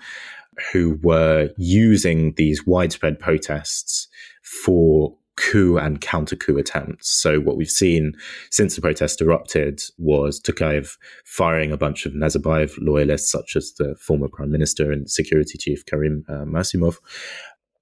who 0.73 0.99
were 1.03 1.51
using 1.57 2.35
these 2.35 2.67
widespread 2.67 3.19
protests 3.19 4.09
for 4.43 5.17
coup 5.39 5.79
and 5.79 6.01
counter 6.01 6.37
coup 6.37 6.59
attempts. 6.59 7.09
So 7.09 7.41
what 7.41 7.57
we've 7.57 7.71
seen 7.71 8.13
since 8.51 8.75
the 8.75 8.83
protests 8.83 9.21
erupted 9.21 9.81
was 9.97 10.41
Tokayev 10.41 10.97
firing 11.25 11.73
a 11.73 11.77
bunch 11.77 12.05
of 12.07 12.13
Nazarbayev 12.13 12.77
loyalists, 12.81 13.31
such 13.31 13.57
as 13.57 13.73
the 13.79 13.95
former 14.01 14.29
prime 14.29 14.51
minister 14.51 14.93
and 14.93 15.11
security 15.11 15.57
chief 15.57 15.87
Karim 15.87 16.25
uh, 16.29 16.45
Massimov, 16.45 16.97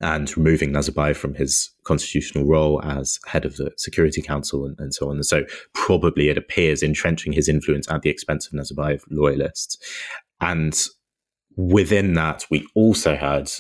and 0.01 0.37
removing 0.37 0.73
Nazarbayev 0.73 1.17
from 1.17 1.35
his 1.35 1.71
constitutional 1.85 2.45
role 2.45 2.83
as 2.85 3.19
head 3.27 3.45
of 3.47 3.57
the 3.57 3.73
Security 3.77 4.21
Council 4.21 4.67
and, 4.67 4.79
and 4.79 4.95
so 4.95 5.09
on. 5.09 5.17
And 5.17 5.27
so 5.27 5.45
probably 5.73 6.29
it 6.29 6.37
appears 6.37 6.83
entrenching 6.83 7.33
his 7.33 7.49
influence 7.49 7.91
at 7.91 8.03
the 8.03 8.11
expense 8.11 8.47
of 8.47 8.53
Nazarbayev 8.53 9.03
loyalists. 9.11 9.79
And 10.41 10.79
within 11.57 12.13
that, 12.15 12.45
we 12.51 12.67
also 12.75 13.17
had 13.17 13.51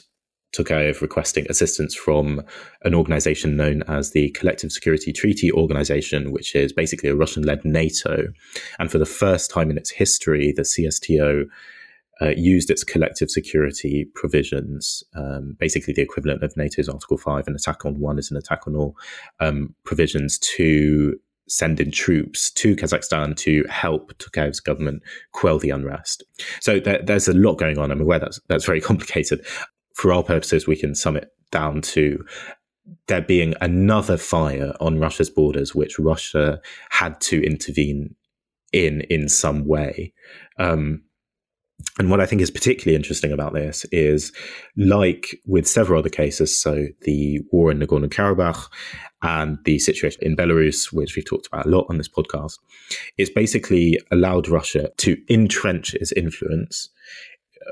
Tokayev 0.57 1.01
requesting 1.01 1.47
assistance 1.49 1.95
from 1.95 2.43
an 2.83 2.95
organization 2.95 3.57
known 3.57 3.83
as 3.89 4.13
the 4.13 4.31
Collective 4.31 4.73
Security 4.73 5.13
Treaty 5.13 5.53
Organization, 5.53 6.33
which 6.33 6.55
is 6.55 6.73
basically 6.73 7.11
a 7.11 7.17
Russian 7.17 7.43
led 7.43 7.65
NATO. 7.65 8.29
And 8.79 8.91
for 8.91 8.99
the 8.99 9.07
first 9.07 9.51
time 9.51 9.71
in 9.71 9.79
its 9.79 9.91
history, 9.91 10.53
the 10.53 10.63
CSTO 10.63 11.45
uh, 12.23 12.33
used 12.37 12.71
its 12.71 12.83
collective 12.83 13.31
security 13.31 14.07
provisions, 14.15 15.05
um, 15.15 15.57
basically 15.59 15.93
the 15.93 16.03
equivalent 16.03 16.43
of 16.43 16.57
NATO's 16.57 16.89
Article 16.89 17.19
5, 17.19 17.47
an 17.47 17.55
attack 17.55 17.85
on 17.85 18.01
one 18.01 18.19
is 18.19 18.31
an 18.31 18.37
attack 18.37 18.67
on 18.67 18.75
all, 18.75 18.97
um, 19.41 19.75
provisions 19.85 20.39
to 20.39 21.19
send 21.49 21.79
in 21.79 21.91
troops 21.91 22.51
to 22.51 22.75
Kazakhstan 22.75 23.37
to 23.37 23.65
help 23.69 24.17
Tokayev's 24.19 24.61
government 24.61 25.03
quell 25.33 25.59
the 25.59 25.71
unrest. 25.71 26.25
So 26.61 26.81
there, 26.81 27.01
there's 27.03 27.29
a 27.29 27.35
lot 27.35 27.55
going 27.55 27.79
on. 27.79 27.91
I'm 27.91 28.01
aware 28.01 28.19
that's 28.19 28.41
that's 28.49 28.65
very 28.65 28.81
complicated 28.91 29.47
for 29.97 30.12
our 30.12 30.23
purposes, 30.23 30.67
we 30.67 30.76
can 30.76 30.95
sum 30.95 31.17
it 31.17 31.31
down 31.50 31.81
to 31.81 32.25
there 33.09 33.23
being 33.23 33.55
another 33.61 34.17
fire 34.17 34.75
on 34.79 35.00
Russia's 35.00 35.31
borders, 35.31 35.75
which 35.75 35.99
Russia 35.99 36.61
had 36.91 37.21
to 37.23 37.43
intervene 37.43 38.15
in 38.73 39.00
in 39.03 39.29
some 39.29 39.67
way. 39.67 40.12
Um, 40.59 41.03
and 41.99 42.11
what 42.11 42.21
I 42.21 42.26
think 42.26 42.43
is 42.43 42.50
particularly 42.50 42.95
interesting 42.95 43.33
about 43.33 43.55
this 43.55 43.85
is, 43.91 44.33
like 44.76 45.41
with 45.47 45.67
several 45.67 45.99
other 45.99 46.11
cases, 46.11 46.59
so 46.59 46.87
the 47.03 47.41
war 47.50 47.71
in 47.71 47.79
Nagorno 47.79 48.09
Karabakh 48.09 48.69
and 49.23 49.59
the 49.65 49.79
situation 49.79 50.21
in 50.23 50.37
Belarus, 50.37 50.93
which 50.93 51.17
we've 51.17 51.25
talked 51.25 51.47
about 51.47 51.65
a 51.65 51.71
lot 51.71 51.87
on 51.88 51.97
this 51.97 52.09
podcast, 52.09 52.59
it's 53.17 53.31
basically 53.31 53.99
allowed 54.11 54.49
Russia 54.49 54.91
to 54.99 55.17
entrench 55.31 55.95
its 55.95 56.12
influence 56.12 56.91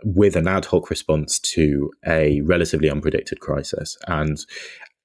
with 0.02 0.36
an 0.36 0.48
ad 0.48 0.64
hoc 0.64 0.90
response 0.90 1.38
to 1.38 1.90
a 2.06 2.40
relatively 2.42 2.88
unpredicted 2.88 3.38
crisis. 3.40 3.96
And 4.06 4.38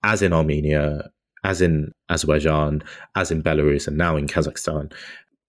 as 0.04 0.22
in 0.22 0.34
Armenia, 0.34 1.10
as 1.44 1.62
in 1.62 1.94
Azerbaijan, 2.10 2.82
as 3.16 3.32
in 3.32 3.42
Belarus, 3.42 3.88
and 3.88 3.98
now 3.98 4.16
in 4.16 4.28
Kazakhstan, 4.28 4.92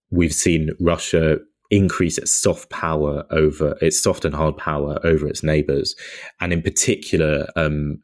we've 0.09 0.33
seen 0.33 0.71
Russia 0.79 1.37
increase 1.69 2.17
its 2.17 2.33
soft 2.33 2.69
power 2.69 3.25
over 3.31 3.77
its 3.81 3.99
soft 3.99 4.25
and 4.25 4.35
hard 4.35 4.57
power 4.57 4.99
over 5.05 5.27
its 5.27 5.41
neighbors, 5.41 5.95
and 6.39 6.51
in 6.51 6.61
particular, 6.61 7.47
um, 7.55 7.99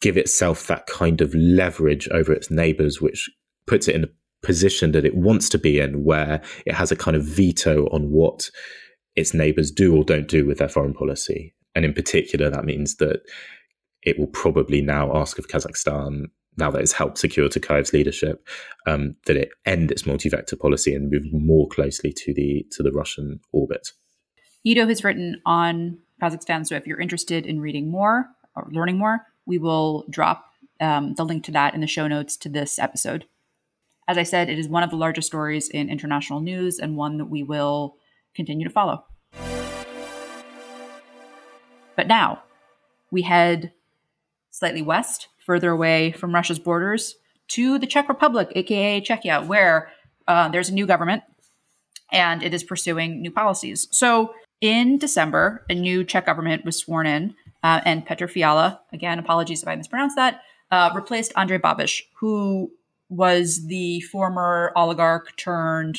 give 0.00 0.16
itself 0.16 0.66
that 0.66 0.86
kind 0.86 1.20
of 1.20 1.34
leverage 1.34 2.08
over 2.10 2.32
its 2.32 2.50
neighbors, 2.50 3.00
which 3.00 3.28
puts 3.66 3.88
it 3.88 3.94
in 3.94 4.04
a 4.04 4.08
position 4.42 4.92
that 4.92 5.04
it 5.04 5.16
wants 5.16 5.48
to 5.50 5.58
be 5.58 5.80
in, 5.80 6.04
where 6.04 6.40
it 6.64 6.74
has 6.74 6.90
a 6.90 6.96
kind 6.96 7.16
of 7.16 7.24
veto 7.24 7.86
on 7.86 8.10
what 8.10 8.50
its 9.18 9.34
neighbors 9.34 9.72
do 9.72 9.96
or 9.96 10.04
don't 10.04 10.28
do 10.28 10.46
with 10.46 10.58
their 10.58 10.68
foreign 10.68 10.94
policy. 10.94 11.52
And 11.74 11.84
in 11.84 11.92
particular, 11.92 12.48
that 12.50 12.64
means 12.64 12.96
that 12.96 13.22
it 14.02 14.18
will 14.18 14.28
probably 14.28 14.80
now 14.80 15.14
ask 15.14 15.38
of 15.38 15.48
Kazakhstan, 15.48 16.26
now 16.56 16.70
that 16.70 16.80
it's 16.80 16.92
helped 16.92 17.18
secure 17.18 17.48
Tokayev's 17.48 17.92
leadership, 17.92 18.46
um, 18.86 19.16
that 19.26 19.36
it 19.36 19.50
end 19.66 19.90
its 19.90 20.06
multi-vector 20.06 20.54
policy 20.56 20.94
and 20.94 21.10
move 21.10 21.24
more 21.32 21.66
closely 21.66 22.12
to 22.12 22.32
the 22.32 22.64
to 22.70 22.82
the 22.82 22.92
Russian 22.92 23.40
orbit. 23.52 23.92
Ido 24.64 24.86
has 24.86 25.02
written 25.02 25.40
on 25.44 25.98
Kazakhstan, 26.22 26.66
so 26.66 26.76
if 26.76 26.86
you're 26.86 27.00
interested 27.00 27.44
in 27.44 27.60
reading 27.60 27.90
more 27.90 28.26
or 28.54 28.68
learning 28.70 28.98
more, 28.98 29.26
we 29.46 29.58
will 29.58 30.04
drop 30.10 30.44
um, 30.80 31.14
the 31.14 31.24
link 31.24 31.42
to 31.44 31.52
that 31.52 31.74
in 31.74 31.80
the 31.80 31.86
show 31.88 32.06
notes 32.06 32.36
to 32.36 32.48
this 32.48 32.78
episode. 32.78 33.26
As 34.06 34.16
I 34.16 34.22
said, 34.22 34.48
it 34.48 34.58
is 34.58 34.68
one 34.68 34.84
of 34.84 34.90
the 34.90 34.96
largest 34.96 35.26
stories 35.26 35.68
in 35.68 35.90
international 35.90 36.40
news 36.40 36.78
and 36.78 36.96
one 36.96 37.18
that 37.18 37.26
we 37.26 37.42
will 37.42 37.97
continue 38.38 38.66
to 38.66 38.72
follow. 38.72 39.04
But 41.96 42.06
now 42.06 42.42
we 43.10 43.22
head 43.22 43.72
slightly 44.50 44.82
west, 44.82 45.28
further 45.44 45.70
away 45.70 46.12
from 46.12 46.34
Russia's 46.34 46.60
borders, 46.60 47.16
to 47.48 47.78
the 47.78 47.86
Czech 47.86 48.08
Republic, 48.08 48.52
aka 48.54 49.00
Czechia, 49.00 49.44
where 49.44 49.90
uh, 50.28 50.48
there's 50.48 50.68
a 50.68 50.74
new 50.74 50.86
government 50.86 51.22
and 52.12 52.42
it 52.42 52.54
is 52.54 52.62
pursuing 52.62 53.20
new 53.20 53.32
policies. 53.32 53.88
So 53.90 54.32
in 54.60 54.98
December, 54.98 55.64
a 55.68 55.74
new 55.74 56.04
Czech 56.04 56.24
government 56.24 56.64
was 56.64 56.78
sworn 56.78 57.06
in, 57.06 57.34
uh, 57.62 57.80
and 57.84 58.06
Petr 58.06 58.30
Fiala, 58.30 58.80
again, 58.92 59.18
apologies 59.18 59.62
if 59.62 59.68
I 59.68 59.74
mispronounced 59.74 60.16
that, 60.16 60.42
uh, 60.70 60.90
replaced 60.94 61.32
Andrej 61.34 61.60
Babiš, 61.60 62.02
who 62.20 62.70
was 63.08 63.66
the 63.66 64.00
former 64.12 64.72
oligarch 64.76 65.36
turned. 65.36 65.98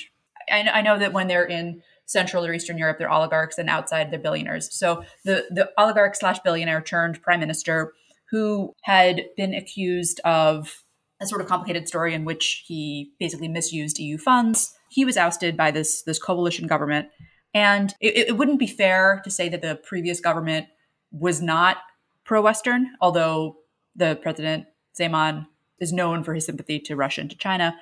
I, 0.51 0.79
I, 0.79 0.82
know 0.82 0.98
that 0.98 1.13
when 1.13 1.27
they're 1.27 1.46
in 1.46 1.82
Central 2.06 2.46
or 2.46 2.53
Eastern 2.53 2.77
Europe, 2.77 2.98
they're 2.98 3.12
oligarchs, 3.12 3.58
and 3.58 3.70
outside 3.70 4.12
they're 4.12 4.20
billionaires. 4.20 4.74
So 4.74 5.03
the 5.25 5.46
the 5.50 5.72
oligarch 5.77 6.15
slash 6.15 6.39
billionaire 6.39 6.82
turned 6.82 7.22
prime 7.22 7.39
minister, 7.39 7.94
who 8.32 8.75
had 8.84 9.25
been 9.38 9.53
accused 9.53 10.20
of 10.25 10.84
a 11.22 11.27
sort 11.27 11.41
of 11.41 11.48
complicated 11.48 11.88
story 11.88 12.13
in 12.13 12.25
which 12.25 12.63
he 12.65 13.12
basically 13.20 13.48
misused 13.48 14.00
EU 14.00 14.18
funds. 14.18 14.74
He 14.89 15.06
was 15.06 15.18
ousted 15.18 15.58
by 15.58 15.72
this 15.72 16.01
this 16.03 16.20
coalition 16.20 16.68
government, 16.68 17.10
and 17.53 17.94
it, 18.00 18.29
it 18.29 18.38
wouldn't 18.38 18.60
be 18.60 18.68
fair 18.68 19.22
to 19.24 19.32
say 19.32 19.50
that 19.50 19.62
the 19.62 19.75
previous 19.75 20.20
government 20.20 20.68
was 21.12 21.41
not 21.41 21.77
pro 22.24 22.41
Western, 22.41 22.91
although 23.01 23.58
the 23.96 24.18
president, 24.22 24.65
Zeman, 24.98 25.48
is 25.79 25.91
known 25.91 26.24
for 26.24 26.34
his 26.34 26.46
sympathy 26.46 26.79
to 26.79 26.96
Russia 26.96 27.22
and 27.22 27.29
to 27.29 27.38
China. 27.38 27.75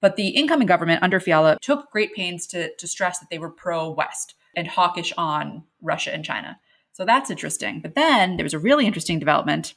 But 0.00 0.16
the 0.16 0.28
incoming 0.28 0.66
government 0.66 1.02
under 1.02 1.20
Fiala 1.20 1.58
took 1.60 1.90
great 1.90 2.14
pains 2.14 2.46
to, 2.48 2.74
to 2.74 2.88
stress 2.88 3.18
that 3.18 3.28
they 3.30 3.38
were 3.38 3.50
pro 3.50 3.90
West 3.90 4.34
and 4.56 4.66
hawkish 4.66 5.12
on 5.16 5.64
Russia 5.82 6.12
and 6.12 6.24
China. 6.24 6.58
So 6.92 7.04
that's 7.04 7.30
interesting. 7.30 7.80
But 7.80 7.94
then 7.94 8.36
there 8.36 8.44
was 8.44 8.54
a 8.54 8.58
really 8.58 8.86
interesting 8.86 9.18
development, 9.18 9.74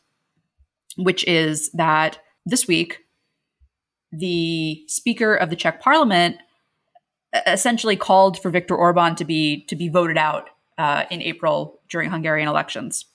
which 0.97 1.25
is 1.25 1.71
that 1.71 2.19
this 2.45 2.67
week, 2.67 2.99
the 4.11 4.83
Speaker 4.87 5.35
of 5.35 5.49
the 5.49 5.55
Czech 5.55 5.81
Parliament 5.81 6.37
essentially 7.47 7.95
called 7.95 8.39
for 8.39 8.49
Viktor 8.49 8.75
Orban 8.75 9.15
to 9.15 9.25
be 9.25 9.65
to 9.65 9.75
be 9.75 9.89
voted 9.89 10.17
out 10.17 10.49
uh, 10.77 11.05
in 11.09 11.21
April 11.21 11.79
during 11.89 12.09
Hungarian 12.09 12.47
elections. 12.47 13.05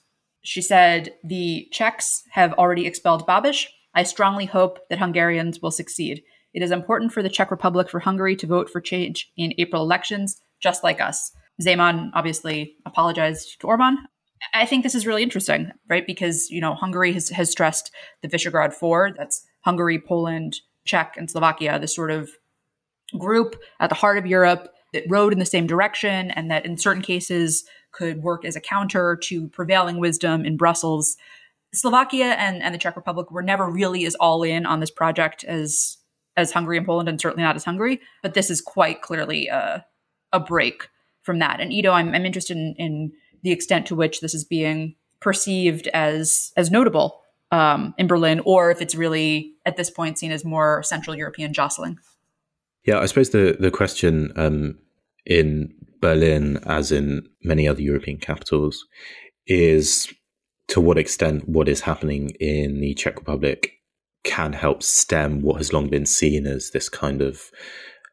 She 0.41 0.61
said, 0.61 1.13
The 1.23 1.67
Czechs 1.71 2.23
have 2.31 2.53
already 2.53 2.85
expelled 2.85 3.27
Babish. 3.27 3.67
I 3.93 4.03
strongly 4.03 4.45
hope 4.45 4.79
that 4.89 4.99
Hungarians 4.99 5.61
will 5.61 5.71
succeed. 5.71 6.23
It 6.53 6.63
is 6.63 6.71
important 6.71 7.13
for 7.13 7.21
the 7.21 7.29
Czech 7.29 7.51
Republic 7.51 7.89
for 7.89 7.99
Hungary 7.99 8.35
to 8.37 8.47
vote 8.47 8.69
for 8.69 8.81
change 8.81 9.31
in 9.37 9.53
April 9.57 9.83
elections, 9.83 10.41
just 10.59 10.83
like 10.83 10.99
us. 11.01 11.31
Zeman 11.61 12.09
obviously 12.13 12.75
apologized 12.85 13.59
to 13.61 13.67
Orban. 13.67 13.97
I 14.53 14.65
think 14.65 14.83
this 14.83 14.95
is 14.95 15.05
really 15.05 15.23
interesting, 15.23 15.71
right? 15.89 16.07
Because, 16.07 16.49
you 16.49 16.61
know, 16.61 16.73
Hungary 16.73 17.13
has, 17.13 17.29
has 17.29 17.51
stressed 17.51 17.91
the 18.21 18.29
Visegrad 18.29 18.73
Four. 18.73 19.11
That's 19.17 19.45
Hungary, 19.61 19.99
Poland, 19.99 20.61
Czech, 20.85 21.15
and 21.17 21.29
Slovakia, 21.29 21.77
this 21.79 21.93
sort 21.93 22.11
of 22.11 22.31
group 23.17 23.55
at 23.79 23.89
the 23.89 23.95
heart 23.95 24.17
of 24.17 24.25
Europe 24.25 24.69
that 24.93 25.03
rode 25.07 25.33
in 25.33 25.39
the 25.39 25.45
same 25.45 25.67
direction 25.67 26.31
and 26.31 26.49
that 26.49 26.65
in 26.65 26.77
certain 26.77 27.01
cases 27.01 27.65
could 27.91 28.23
work 28.23 28.45
as 28.45 28.55
a 28.55 28.61
counter 28.61 29.17
to 29.23 29.47
prevailing 29.49 29.99
wisdom 29.99 30.45
in 30.45 30.57
Brussels. 30.57 31.17
Slovakia 31.73 32.35
and, 32.37 32.63
and 32.63 32.73
the 32.73 32.79
Czech 32.79 32.95
Republic 32.95 33.29
were 33.29 33.43
never 33.43 33.69
really 33.69 34.05
as 34.05 34.15
all 34.15 34.43
in 34.43 34.65
on 34.65 34.79
this 34.79 34.91
project 34.91 35.43
as 35.43 35.97
as 36.39 36.51
Hungary 36.51 36.77
and 36.77 36.85
Poland, 36.85 37.09
and 37.09 37.19
certainly 37.21 37.43
not 37.43 37.55
as 37.55 37.65
Hungary. 37.65 37.99
But 38.23 38.33
this 38.33 38.49
is 38.49 38.61
quite 38.61 39.01
clearly 39.01 39.47
a, 39.47 39.85
a 40.31 40.39
break 40.39 40.89
from 41.21 41.39
that. 41.39 41.59
And 41.59 41.71
Ido, 41.71 41.91
I'm, 41.91 42.13
I'm 42.15 42.25
interested 42.25 42.57
in, 42.57 42.75
in 42.77 43.11
the 43.43 43.51
extent 43.51 43.85
to 43.87 43.95
which 43.95 44.21
this 44.21 44.33
is 44.33 44.43
being 44.43 44.95
perceived 45.19 45.87
as 45.87 46.51
as 46.55 46.71
notable 46.71 47.21
um, 47.51 47.93
in 47.97 48.07
Berlin, 48.07 48.41
or 48.45 48.71
if 48.71 48.81
it's 48.81 48.95
really 48.95 49.53
at 49.65 49.77
this 49.77 49.89
point 49.89 50.17
seen 50.17 50.31
as 50.31 50.45
more 50.45 50.83
Central 50.83 51.15
European 51.15 51.53
jostling. 51.53 51.99
Yeah, 52.85 52.99
I 52.99 53.05
suppose 53.05 53.31
the 53.31 53.57
the 53.59 53.71
question 53.71 54.31
um, 54.35 54.77
in 55.25 55.73
Berlin, 56.01 56.59
as 56.65 56.91
in 56.91 57.27
many 57.43 57.67
other 57.67 57.81
European 57.81 58.17
capitals, 58.17 58.85
is 59.45 60.07
to 60.67 60.79
what 60.79 60.97
extent 60.97 61.47
what 61.49 61.67
is 61.67 61.81
happening 61.81 62.29
in 62.39 62.79
the 62.79 62.93
Czech 62.93 63.17
Republic 63.17 63.78
can 64.23 64.53
help 64.53 64.83
stem 64.83 65.41
what 65.41 65.57
has 65.57 65.73
long 65.73 65.89
been 65.89 66.05
seen 66.05 66.45
as 66.45 66.71
this 66.71 66.89
kind 66.89 67.21
of 67.21 67.51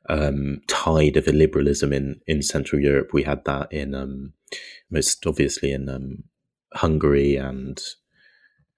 um, 0.08 0.60
tide 0.68 1.16
of 1.16 1.24
illiberalism 1.24 1.92
in, 1.92 2.20
in 2.26 2.42
Central 2.42 2.80
Europe. 2.80 3.10
We 3.12 3.24
had 3.24 3.44
that 3.44 3.72
in 3.72 3.94
um, 3.94 4.32
most 4.90 5.26
obviously 5.26 5.72
in 5.72 5.88
um, 5.88 6.24
Hungary 6.74 7.36
and 7.36 7.80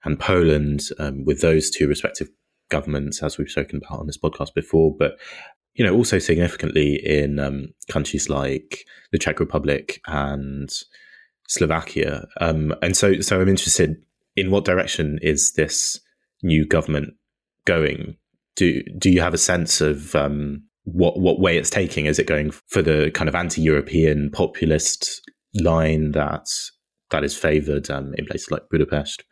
and 0.03 0.19
Poland 0.19 0.83
um, 0.97 1.25
with 1.25 1.41
those 1.41 1.69
two 1.69 1.87
respective 1.87 2.29
governments, 2.69 3.21
as 3.21 3.37
we've 3.37 3.49
spoken 3.49 3.81
about 3.83 3.99
on 3.99 4.07
this 4.07 4.17
podcast 4.17 4.53
before. 4.53 4.95
But 4.97 5.19
you 5.73 5.85
know, 5.85 5.93
also 5.93 6.19
significantly 6.19 6.95
in 7.05 7.39
um, 7.39 7.73
countries 7.89 8.29
like 8.29 8.85
the 9.11 9.17
Czech 9.17 9.39
Republic 9.39 10.01
and 10.07 10.69
Slovakia. 11.47 12.27
Um, 12.41 12.75
and 12.81 12.95
so, 12.95 13.21
so 13.21 13.41
I'm 13.41 13.49
interested 13.49 13.95
in 14.35 14.51
what 14.51 14.65
direction 14.65 15.19
is 15.21 15.53
this 15.53 15.99
new 16.43 16.65
government 16.65 17.13
going? 17.69 18.17
Do 18.55 18.81
do 18.97 19.09
you 19.09 19.21
have 19.21 19.33
a 19.33 19.45
sense 19.51 19.81
of 19.81 20.15
um, 20.15 20.63
what 20.83 21.19
what 21.19 21.39
way 21.39 21.57
it's 21.57 21.69
taking? 21.69 22.05
Is 22.07 22.19
it 22.19 22.27
going 22.27 22.51
for 22.67 22.81
the 22.81 23.11
kind 23.13 23.29
of 23.29 23.35
anti-European 23.35 24.31
populist 24.31 25.21
line 25.53 26.11
that 26.11 26.47
that 27.11 27.23
is 27.23 27.37
favoured 27.37 27.89
um, 27.89 28.13
in 28.17 28.25
places 28.25 28.51
like 28.51 28.69
Budapest, 28.71 29.23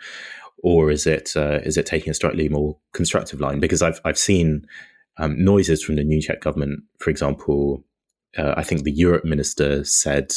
or 0.63 0.91
is 0.91 1.08
it 1.08 1.32
uh, 1.36 1.60
is 1.63 1.78
it 1.78 1.86
taking 1.86 2.12
a 2.12 2.13
slightly 2.13 2.50
more 2.50 2.78
constructive 2.93 3.41
line? 3.41 3.60
Because 3.60 3.82
I've 3.82 4.00
I've 4.06 4.17
seen 4.19 4.65
um, 5.17 5.43
noises 5.43 5.84
from 5.84 5.95
the 5.95 6.04
new 6.04 6.21
Czech 6.21 6.41
government. 6.41 6.82
For 7.00 7.10
example, 7.10 7.84
uh, 8.38 8.54
I 8.56 8.63
think 8.63 8.84
the 8.84 8.91
Europe 8.91 9.26
minister 9.26 9.84
said 9.84 10.32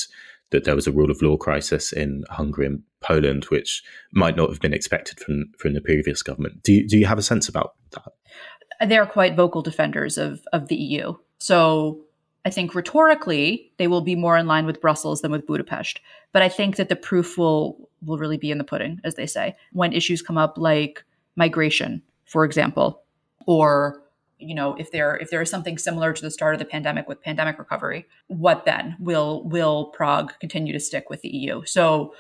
that 0.51 0.65
there 0.65 0.75
was 0.75 0.87
a 0.87 0.93
rule 0.93 1.11
of 1.11 1.23
law 1.23 1.37
crisis 1.37 1.93
in 1.93 2.25
Hungary 2.31 2.67
and 2.67 2.83
Poland, 3.01 3.45
which 3.45 3.83
might 4.13 4.37
not 4.37 4.51
have 4.51 4.61
been 4.61 4.75
expected 4.75 5.21
from 5.21 5.53
from 5.59 5.75
the 5.75 5.81
previous 5.81 6.23
government. 6.23 6.63
Do 6.63 6.73
you, 6.73 6.89
do 6.89 6.99
you 6.99 7.07
have 7.07 7.19
a 7.19 7.23
sense 7.23 7.49
about 7.49 7.75
that? 7.93 8.89
They're 8.89 9.07
quite 9.07 9.37
vocal 9.37 9.63
defenders 9.63 10.19
of 10.19 10.41
of 10.53 10.69
the 10.69 10.77
EU. 10.77 11.15
So 11.39 12.05
I 12.45 12.51
think 12.51 12.75
rhetorically 12.75 13.73
they 13.79 13.87
will 13.87 14.01
be 14.01 14.17
more 14.17 14.37
in 14.37 14.47
line 14.47 14.67
with 14.67 14.81
Brussels 14.81 15.21
than 15.21 15.31
with 15.31 15.47
Budapest. 15.47 16.01
But 16.33 16.43
I 16.43 16.49
think 16.49 16.77
that 16.77 16.89
the 16.89 16.97
proof 16.97 17.37
will 17.37 17.89
will 18.03 18.19
really 18.19 18.39
be 18.39 18.51
in 18.51 18.59
the 18.59 18.65
pudding, 18.65 19.01
as 19.05 19.15
they 19.15 19.27
say, 19.27 19.57
when 19.73 19.93
issues 19.93 20.23
come 20.23 20.39
up 20.39 20.57
like 20.57 21.05
migration, 21.37 22.03
for 22.25 22.45
example, 22.45 23.03
or 23.47 24.03
you 24.41 24.55
know 24.55 24.75
if 24.79 24.91
there 24.93 25.17
if 25.17 25.31
there 25.31 25.43
is 25.43 25.51
something 25.51 25.79
similar 25.79 26.13
to 26.13 26.23
the 26.23 26.31
start 26.31 26.55
of 26.55 26.59
the 26.59 26.65
pandemic 26.65 27.09
with 27.09 27.23
pandemic 27.23 27.59
recovery 27.59 28.07
what 28.29 28.65
then? 28.65 28.97
Will 28.99 29.43
will 29.45 29.87
prague 29.87 30.33
continue 30.41 30.73
to 30.73 30.81
stick 30.81 31.11
with 31.11 31.23
the 31.23 31.29
eu 31.29 31.65
so 31.65 32.15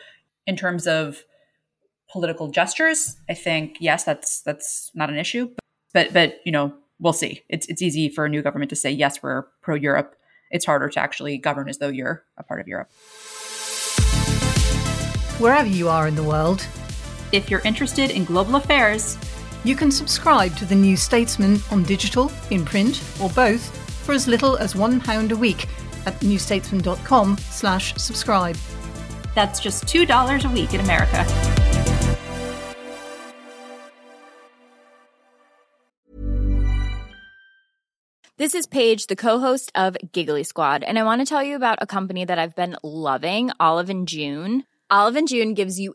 in 0.47 0.57
terms 0.57 0.87
of 0.87 1.25
political 2.11 2.51
gestures 2.51 3.17
i 3.29 3.35
think 3.35 3.77
yes 3.81 4.03
that's 4.05 4.43
that's 4.43 4.91
not 4.95 5.11
an 5.11 5.17
issue 5.17 5.49
but 5.93 6.13
but 6.13 6.41
you 6.45 6.53
know 6.53 6.73
we'll 7.01 7.13
see. 7.13 7.43
It's 7.49 7.67
it's 7.67 7.83
easy 7.83 8.09
for 8.09 8.27
a 8.27 8.29
new 8.29 8.43
government 8.43 8.71
to 8.71 8.77
say 8.77 8.91
yes 8.91 9.23
we're 9.23 9.45
pro 9.63 9.75
europe 9.75 10.17
it's 10.51 10.67
harder 10.67 10.89
to 10.89 11.01
actually 11.01 11.39
govern 11.39 11.69
as 11.69 11.79
though 11.79 11.89
you're 11.89 12.25
a 12.37 12.43
part 12.43 12.61
of 12.61 12.69
europe. 12.69 12.91
Wherever 15.39 15.69
you 15.69 15.89
are 15.89 16.07
in 16.07 16.15
the 16.15 16.23
world 16.23 16.65
if 17.33 17.51
you're 17.51 17.61
interested 17.61 18.11
in 18.11 18.25
global 18.25 18.57
affairs 18.57 19.17
you 19.65 19.77
can 19.77 19.91
subscribe 19.91 20.57
to 20.57 20.65
The 20.65 20.75
New 20.75 20.97
Statesman 20.97 21.61
on 21.71 21.83
digital, 21.83 22.33
in 22.51 22.65
print, 22.65 23.03
or 23.21 23.29
both 23.31 23.77
for 24.05 24.13
as 24.13 24.27
little 24.27 24.57
as 24.57 24.75
£1 24.75 25.31
a 25.31 25.37
week 25.37 25.67
at 26.07 26.19
newstatesman.com 26.21 27.37
slash 27.39 27.95
subscribe. 27.97 28.57
That's 29.35 29.61
just 29.61 29.85
$2 29.85 30.45
a 30.45 30.53
week 30.53 30.75
in 30.75 30.81
America. 30.81 31.27
This 38.41 38.55
is 38.55 38.67
Paige, 38.67 39.07
the 39.09 39.17
co-host 39.17 39.71
of 39.75 39.99
Giggly 40.13 40.45
Squad, 40.45 40.83
and 40.83 40.99
I 40.99 41.05
want 41.05 41.21
to 41.21 41.27
tell 41.27 41.43
you 41.43 41.57
about 41.57 41.77
a 41.83 41.87
company 41.87 42.25
that 42.25 42.39
I've 42.39 42.57
been 42.57 42.75
loving, 42.83 43.51
Olive 43.61 43.91
and 43.91 44.09
June. 44.09 44.65
Olive 44.91 45.17
and 45.17 45.29
June 45.29 45.53
gives 45.53 45.79
you 45.79 45.95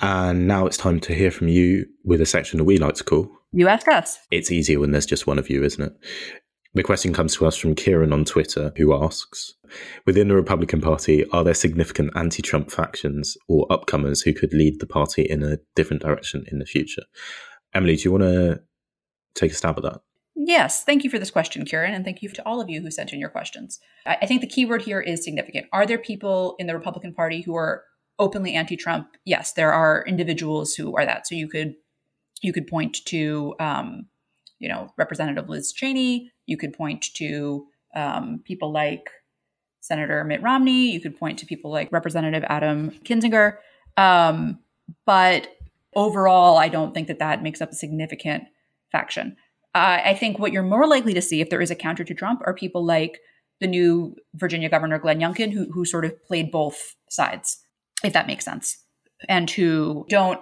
And 0.00 0.46
now 0.46 0.66
it's 0.66 0.76
time 0.76 1.00
to 1.00 1.14
hear 1.14 1.30
from 1.30 1.48
you 1.48 1.86
with 2.04 2.20
a 2.20 2.26
section 2.26 2.58
that 2.58 2.64
we 2.64 2.78
like 2.78 2.94
to 2.96 3.04
call 3.04 3.30
You 3.52 3.68
Ask 3.68 3.88
Us. 3.88 4.18
It's 4.30 4.50
easier 4.50 4.80
when 4.80 4.92
there's 4.92 5.06
just 5.06 5.26
one 5.26 5.38
of 5.38 5.50
you, 5.50 5.64
isn't 5.64 5.82
it? 5.82 5.92
The 6.74 6.82
question 6.82 7.12
comes 7.12 7.34
to 7.36 7.46
us 7.46 7.56
from 7.56 7.74
Kieran 7.74 8.12
on 8.12 8.24
Twitter, 8.24 8.72
who 8.76 8.94
asks 8.94 9.54
Within 10.06 10.28
the 10.28 10.34
Republican 10.34 10.80
Party, 10.80 11.24
are 11.30 11.42
there 11.42 11.54
significant 11.54 12.12
anti 12.14 12.42
Trump 12.42 12.70
factions 12.70 13.36
or 13.48 13.66
upcomers 13.68 14.24
who 14.24 14.32
could 14.32 14.52
lead 14.52 14.78
the 14.78 14.86
party 14.86 15.22
in 15.22 15.42
a 15.42 15.58
different 15.74 16.02
direction 16.02 16.44
in 16.52 16.58
the 16.58 16.66
future? 16.66 17.02
Emily, 17.74 17.96
do 17.96 18.02
you 18.02 18.12
want 18.12 18.22
to 18.22 18.60
take 19.34 19.52
a 19.52 19.54
stab 19.54 19.78
at 19.78 19.82
that? 19.82 20.00
Yes, 20.36 20.84
thank 20.84 21.02
you 21.02 21.10
for 21.10 21.18
this 21.18 21.32
question, 21.32 21.64
Kieran, 21.64 21.94
and 21.94 22.04
thank 22.04 22.22
you 22.22 22.28
to 22.28 22.46
all 22.46 22.60
of 22.60 22.70
you 22.70 22.80
who 22.80 22.92
sent 22.92 23.12
in 23.12 23.18
your 23.18 23.28
questions. 23.28 23.80
I 24.06 24.24
think 24.26 24.40
the 24.40 24.46
key 24.46 24.64
word 24.64 24.82
here 24.82 25.00
is 25.00 25.24
significant. 25.24 25.66
Are 25.72 25.84
there 25.84 25.98
people 25.98 26.54
in 26.60 26.68
the 26.68 26.74
Republican 26.74 27.12
Party 27.12 27.40
who 27.40 27.56
are 27.56 27.82
openly 28.18 28.54
anti-Trump, 28.54 29.16
yes, 29.24 29.52
there 29.52 29.72
are 29.72 30.04
individuals 30.06 30.74
who 30.74 30.96
are 30.96 31.04
that. 31.04 31.26
So 31.26 31.34
you 31.34 31.48
could 31.48 31.74
you 32.42 32.52
could 32.52 32.66
point 32.66 33.04
to 33.06 33.54
um, 33.60 34.06
you 34.58 34.68
know 34.68 34.92
Representative 34.96 35.48
Liz 35.48 35.72
Cheney. 35.72 36.32
You 36.46 36.56
could 36.56 36.72
point 36.72 37.06
to 37.14 37.66
um, 37.94 38.40
people 38.44 38.72
like 38.72 39.10
Senator 39.80 40.24
Mitt 40.24 40.42
Romney. 40.42 40.92
You 40.92 41.00
could 41.00 41.18
point 41.18 41.38
to 41.40 41.46
people 41.46 41.70
like 41.70 41.92
Representative 41.92 42.44
Adam 42.48 42.90
Kinzinger. 43.04 43.56
Um, 43.96 44.60
but 45.04 45.48
overall, 45.94 46.58
I 46.58 46.68
don't 46.68 46.94
think 46.94 47.08
that 47.08 47.18
that 47.18 47.42
makes 47.42 47.60
up 47.60 47.70
a 47.70 47.74
significant 47.74 48.44
faction. 48.90 49.36
Uh, 49.74 50.00
I 50.04 50.14
think 50.14 50.38
what 50.38 50.52
you're 50.52 50.62
more 50.62 50.86
likely 50.86 51.14
to 51.14 51.22
see 51.22 51.40
if 51.40 51.50
there 51.50 51.60
is 51.60 51.70
a 51.70 51.74
counter 51.74 52.04
to 52.04 52.14
Trump 52.14 52.40
are 52.44 52.54
people 52.54 52.84
like 52.84 53.20
the 53.60 53.66
new 53.66 54.16
Virginia 54.34 54.68
Governor 54.68 54.98
Glenn 54.98 55.20
Youngkin, 55.20 55.52
who 55.52 55.70
who 55.72 55.84
sort 55.84 56.04
of 56.04 56.24
played 56.24 56.50
both 56.50 56.94
sides 57.10 57.58
if 58.04 58.12
that 58.12 58.26
makes 58.26 58.44
sense, 58.44 58.78
and 59.28 59.50
who 59.50 60.06
don't 60.08 60.40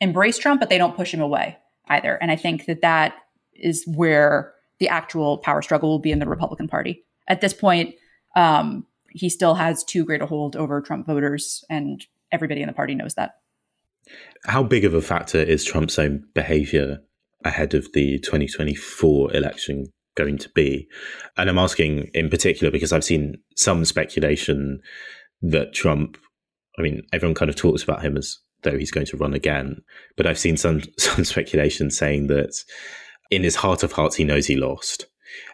embrace 0.00 0.38
Trump, 0.38 0.60
but 0.60 0.68
they 0.68 0.78
don't 0.78 0.96
push 0.96 1.12
him 1.12 1.20
away 1.20 1.56
either. 1.88 2.16
And 2.16 2.30
I 2.30 2.36
think 2.36 2.66
that 2.66 2.82
that 2.82 3.14
is 3.54 3.84
where 3.86 4.52
the 4.78 4.88
actual 4.88 5.38
power 5.38 5.62
struggle 5.62 5.88
will 5.88 5.98
be 5.98 6.12
in 6.12 6.18
the 6.18 6.28
Republican 6.28 6.68
Party. 6.68 7.04
At 7.28 7.40
this 7.40 7.54
point, 7.54 7.94
um, 8.34 8.86
he 9.10 9.30
still 9.30 9.54
has 9.54 9.82
too 9.82 10.04
great 10.04 10.22
a 10.22 10.26
hold 10.26 10.56
over 10.56 10.80
Trump 10.80 11.06
voters, 11.06 11.64
and 11.70 12.04
everybody 12.30 12.60
in 12.60 12.66
the 12.66 12.74
party 12.74 12.94
knows 12.94 13.14
that. 13.14 13.36
How 14.44 14.62
big 14.62 14.84
of 14.84 14.94
a 14.94 15.00
factor 15.00 15.38
is 15.38 15.64
Trump's 15.64 15.98
own 15.98 16.24
behavior 16.34 17.00
ahead 17.44 17.74
of 17.74 17.92
the 17.92 18.18
2024 18.18 19.34
election 19.34 19.86
going 20.14 20.38
to 20.38 20.48
be? 20.50 20.86
And 21.36 21.48
I'm 21.48 21.58
asking 21.58 22.10
in 22.14 22.28
particular 22.28 22.70
because 22.70 22.92
I've 22.92 23.04
seen 23.04 23.38
some 23.56 23.84
speculation 23.84 24.80
that 25.42 25.72
Trump 25.72 26.18
I 26.78 26.82
mean, 26.82 27.02
everyone 27.12 27.34
kind 27.34 27.48
of 27.48 27.56
talks 27.56 27.82
about 27.82 28.02
him 28.02 28.16
as 28.16 28.38
though 28.62 28.76
he's 28.76 28.90
going 28.90 29.06
to 29.06 29.16
run 29.16 29.34
again, 29.34 29.82
but 30.16 30.26
I've 30.26 30.38
seen 30.38 30.56
some 30.56 30.82
some 30.98 31.24
speculation 31.24 31.90
saying 31.90 32.26
that 32.28 32.54
in 33.30 33.42
his 33.42 33.56
heart 33.56 33.82
of 33.82 33.92
hearts 33.92 34.16
he 34.16 34.24
knows 34.24 34.46
he 34.46 34.56
lost, 34.56 35.06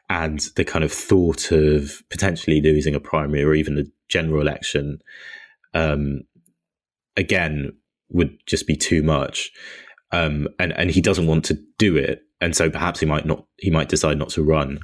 and 0.08 0.40
the 0.56 0.64
kind 0.64 0.84
of 0.84 0.92
thought 0.92 1.52
of 1.52 2.02
potentially 2.10 2.60
losing 2.60 2.94
a 2.94 3.00
primary 3.00 3.44
or 3.44 3.54
even 3.54 3.78
a 3.78 3.84
general 4.08 4.40
election, 4.40 4.98
um, 5.74 6.22
again 7.16 7.72
would 8.10 8.36
just 8.46 8.66
be 8.66 8.76
too 8.76 9.02
much, 9.02 9.50
um, 10.10 10.48
and 10.58 10.72
and 10.72 10.90
he 10.90 11.00
doesn't 11.00 11.26
want 11.26 11.44
to 11.46 11.58
do 11.78 11.96
it, 11.96 12.22
and 12.40 12.56
so 12.56 12.70
perhaps 12.70 13.00
he 13.00 13.06
might 13.06 13.26
not 13.26 13.44
he 13.58 13.70
might 13.70 13.88
decide 13.88 14.18
not 14.18 14.30
to 14.30 14.42
run. 14.42 14.78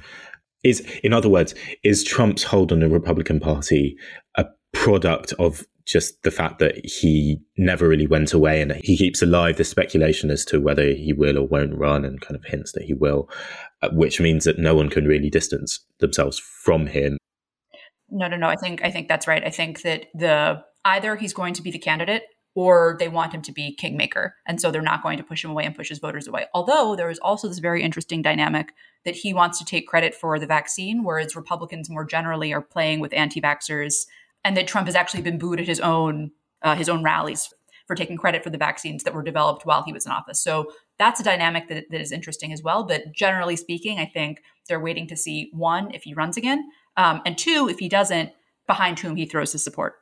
Is 0.63 0.81
in 1.03 1.13
other 1.13 1.29
words, 1.29 1.55
is 1.83 2.03
Trump's 2.03 2.43
hold 2.43 2.71
on 2.71 2.79
the 2.79 2.89
Republican 2.89 3.39
Party 3.39 3.97
a 4.35 4.45
product 4.73 5.33
of 5.39 5.63
just 5.89 6.21
the 6.21 6.29
fact 6.29 6.59
that 6.59 6.85
he 6.85 7.41
never 7.57 7.89
really 7.89 8.05
went 8.05 8.31
away 8.31 8.61
and 8.61 8.73
he 8.83 8.95
keeps 8.95 9.23
alive 9.23 9.57
the 9.57 9.63
speculation 9.63 10.29
as 10.29 10.45
to 10.45 10.61
whether 10.61 10.85
he 10.93 11.13
will 11.13 11.35
or 11.35 11.47
won't 11.47 11.75
run 11.75 12.05
and 12.05 12.21
kind 12.21 12.35
of 12.35 12.45
hints 12.45 12.73
that 12.73 12.83
he 12.83 12.93
will, 12.93 13.27
uh, 13.81 13.89
which 13.91 14.21
means 14.21 14.43
that 14.43 14.59
no 14.59 14.75
one 14.75 14.89
can 14.89 15.05
really 15.05 15.31
distance 15.31 15.79
themselves 15.99 16.37
from 16.37 16.85
him. 16.85 17.17
No, 18.11 18.27
no, 18.27 18.37
no. 18.37 18.47
I 18.47 18.55
think 18.55 18.83
I 18.83 18.91
think 18.91 19.07
that's 19.07 19.27
right. 19.27 19.43
I 19.43 19.49
think 19.49 19.81
that 19.81 20.05
the 20.13 20.63
either 20.85 21.15
he's 21.15 21.33
going 21.33 21.55
to 21.55 21.63
be 21.63 21.71
the 21.71 21.79
candidate 21.79 22.23
or 22.53 22.95
they 22.99 23.07
want 23.07 23.33
him 23.33 23.41
to 23.41 23.51
be 23.51 23.75
kingmaker. 23.75 24.35
And 24.45 24.59
so 24.61 24.69
they're 24.69 24.81
not 24.81 25.01
going 25.01 25.17
to 25.17 25.23
push 25.23 25.43
him 25.43 25.51
away 25.51 25.65
and 25.65 25.75
push 25.75 25.89
his 25.89 25.99
voters 25.99 26.27
away. 26.27 26.45
Although 26.53 26.95
there 26.95 27.09
is 27.09 27.19
also 27.19 27.47
this 27.47 27.59
very 27.59 27.81
interesting 27.81 28.21
dynamic 28.21 28.73
that 29.05 29.15
he 29.15 29.33
wants 29.33 29.59
to 29.59 29.65
take 29.65 29.87
credit 29.87 30.13
for 30.13 30.37
the 30.37 30.47
vaccine, 30.47 31.03
whereas 31.03 31.35
Republicans 31.35 31.89
more 31.89 32.05
generally 32.05 32.53
are 32.53 32.61
playing 32.61 32.99
with 32.99 33.13
anti 33.13 33.41
vaxxers 33.41 34.05
and 34.43 34.55
that 34.57 34.67
Trump 34.67 34.87
has 34.87 34.95
actually 34.95 35.21
been 35.21 35.37
booed 35.37 35.59
at 35.59 35.67
his 35.67 35.79
own 35.79 36.31
uh, 36.61 36.75
his 36.75 36.89
own 36.89 37.03
rallies 37.03 37.53
for 37.87 37.95
taking 37.95 38.17
credit 38.17 38.43
for 38.43 38.51
the 38.51 38.57
vaccines 38.57 39.03
that 39.03 39.15
were 39.15 39.23
developed 39.23 39.65
while 39.65 39.81
he 39.81 39.91
was 39.91 40.05
in 40.05 40.11
office. 40.11 40.43
So 40.43 40.71
that's 40.99 41.19
a 41.19 41.23
dynamic 41.23 41.69
that, 41.69 41.85
that 41.89 42.01
is 42.01 42.11
interesting 42.11 42.53
as 42.53 42.61
well. 42.61 42.83
But 42.83 43.13
generally 43.13 43.55
speaking, 43.55 43.97
I 43.97 44.05
think 44.05 44.43
they're 44.67 44.79
waiting 44.79 45.07
to 45.07 45.17
see 45.17 45.49
one 45.53 45.91
if 45.93 46.03
he 46.03 46.13
runs 46.13 46.37
again, 46.37 46.69
um, 46.97 47.21
and 47.25 47.37
two 47.37 47.67
if 47.69 47.79
he 47.79 47.89
doesn't, 47.89 48.31
behind 48.67 48.99
whom 48.99 49.15
he 49.15 49.25
throws 49.25 49.53
his 49.53 49.63
support. 49.63 49.95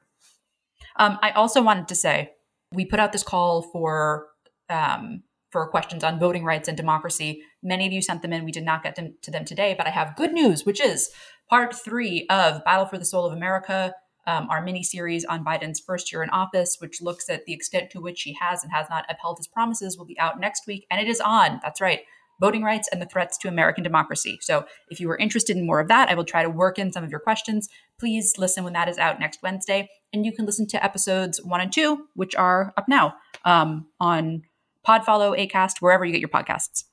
Um, 0.98 1.18
I 1.22 1.32
also 1.32 1.62
wanted 1.62 1.88
to 1.88 1.96
say 1.96 2.32
we 2.74 2.84
put 2.84 3.00
out 3.00 3.14
this 3.14 3.24
call 3.24 3.62
for 3.62 4.28
um, 4.70 5.24
for 5.52 5.66
questions 5.70 6.04
on 6.04 6.20
voting 6.20 6.44
rights 6.44 6.68
and 6.68 6.76
democracy. 6.76 7.42
Many 7.64 7.88
of 7.88 7.94
you 7.94 8.02
sent 8.02 8.22
them 8.22 8.34
in. 8.34 8.44
We 8.44 8.52
did 8.52 8.66
not 8.66 8.84
get 8.84 8.96
them 8.96 9.16
to 9.22 9.32
them 9.32 9.46
today, 9.46 9.76
but 9.78 9.88
I 9.88 9.92
have 9.92 10.18
good 10.18 10.34
news, 10.34 10.66
which 10.66 10.82
is 10.82 11.10
part 11.50 11.74
three 11.74 12.26
of 12.30 12.66
Battle 12.66 12.86
for 12.86 12.98
the 12.98 13.06
Soul 13.06 13.26
of 13.26 13.32
America 13.32 13.94
um, 14.28 14.48
our 14.50 14.62
mini 14.62 14.84
series 14.84 15.26
on 15.26 15.44
Biden's 15.44 15.80
first 15.80 16.12
year 16.12 16.22
in 16.22 16.30
office, 16.30 16.78
which 16.80 17.02
looks 17.02 17.30
at 17.30 17.46
the 17.46 17.54
extent 17.54 17.90
to 17.92 18.02
which 18.02 18.22
he 18.22 18.38
has 18.40 18.64
and 18.64 18.72
has 18.72 18.88
not 18.90 19.06
upheld 19.10 19.38
his 19.38 19.48
promises, 19.48 19.98
will 19.98 20.06
be 20.06 20.20
out 20.20 20.40
next 20.40 20.68
week. 20.68 20.86
And 20.92 21.02
it 21.02 21.08
is 21.08 21.22
on. 21.22 21.60
That's 21.64 21.82
right. 21.82 22.02
Voting 22.40 22.62
rights 22.62 22.88
and 22.92 23.02
the 23.02 23.08
threats 23.08 23.38
to 23.40 23.48
American 23.48 23.84
democracy. 23.84 24.38
So, 24.42 24.66
if 24.90 25.00
you 25.00 25.10
are 25.10 25.18
interested 25.18 25.58
in 25.58 25.66
more 25.66 25.80
of 25.80 25.88
that, 25.88 26.10
I 26.10 26.14
will 26.14 26.24
try 26.24 26.44
to 26.44 26.50
work 26.50 26.78
in 26.78 26.92
some 26.92 27.04
of 27.04 27.10
your 27.10 27.20
questions. 27.20 27.68
Please 28.00 28.38
listen 28.38 28.64
when 28.64 28.74
that 28.74 28.88
is 28.88 29.00
out 29.00 29.20
next 29.20 29.42
Wednesday. 29.42 29.90
And 30.14 30.24
you 30.24 30.32
can 30.32 30.46
listen 30.46 30.68
to 30.68 30.84
episodes 30.84 31.42
one 31.44 31.62
and 31.62 31.74
two, 31.74 32.06
which 32.14 32.36
are 32.36 32.74
up 32.78 32.88
now 32.88 33.16
um, 33.44 33.88
on 34.00 34.44
Podfollow, 34.88 35.36
Acast, 35.38 35.78
wherever 35.80 36.06
you 36.06 36.12
get 36.12 36.22
your 36.22 36.30
podcasts. 36.30 36.84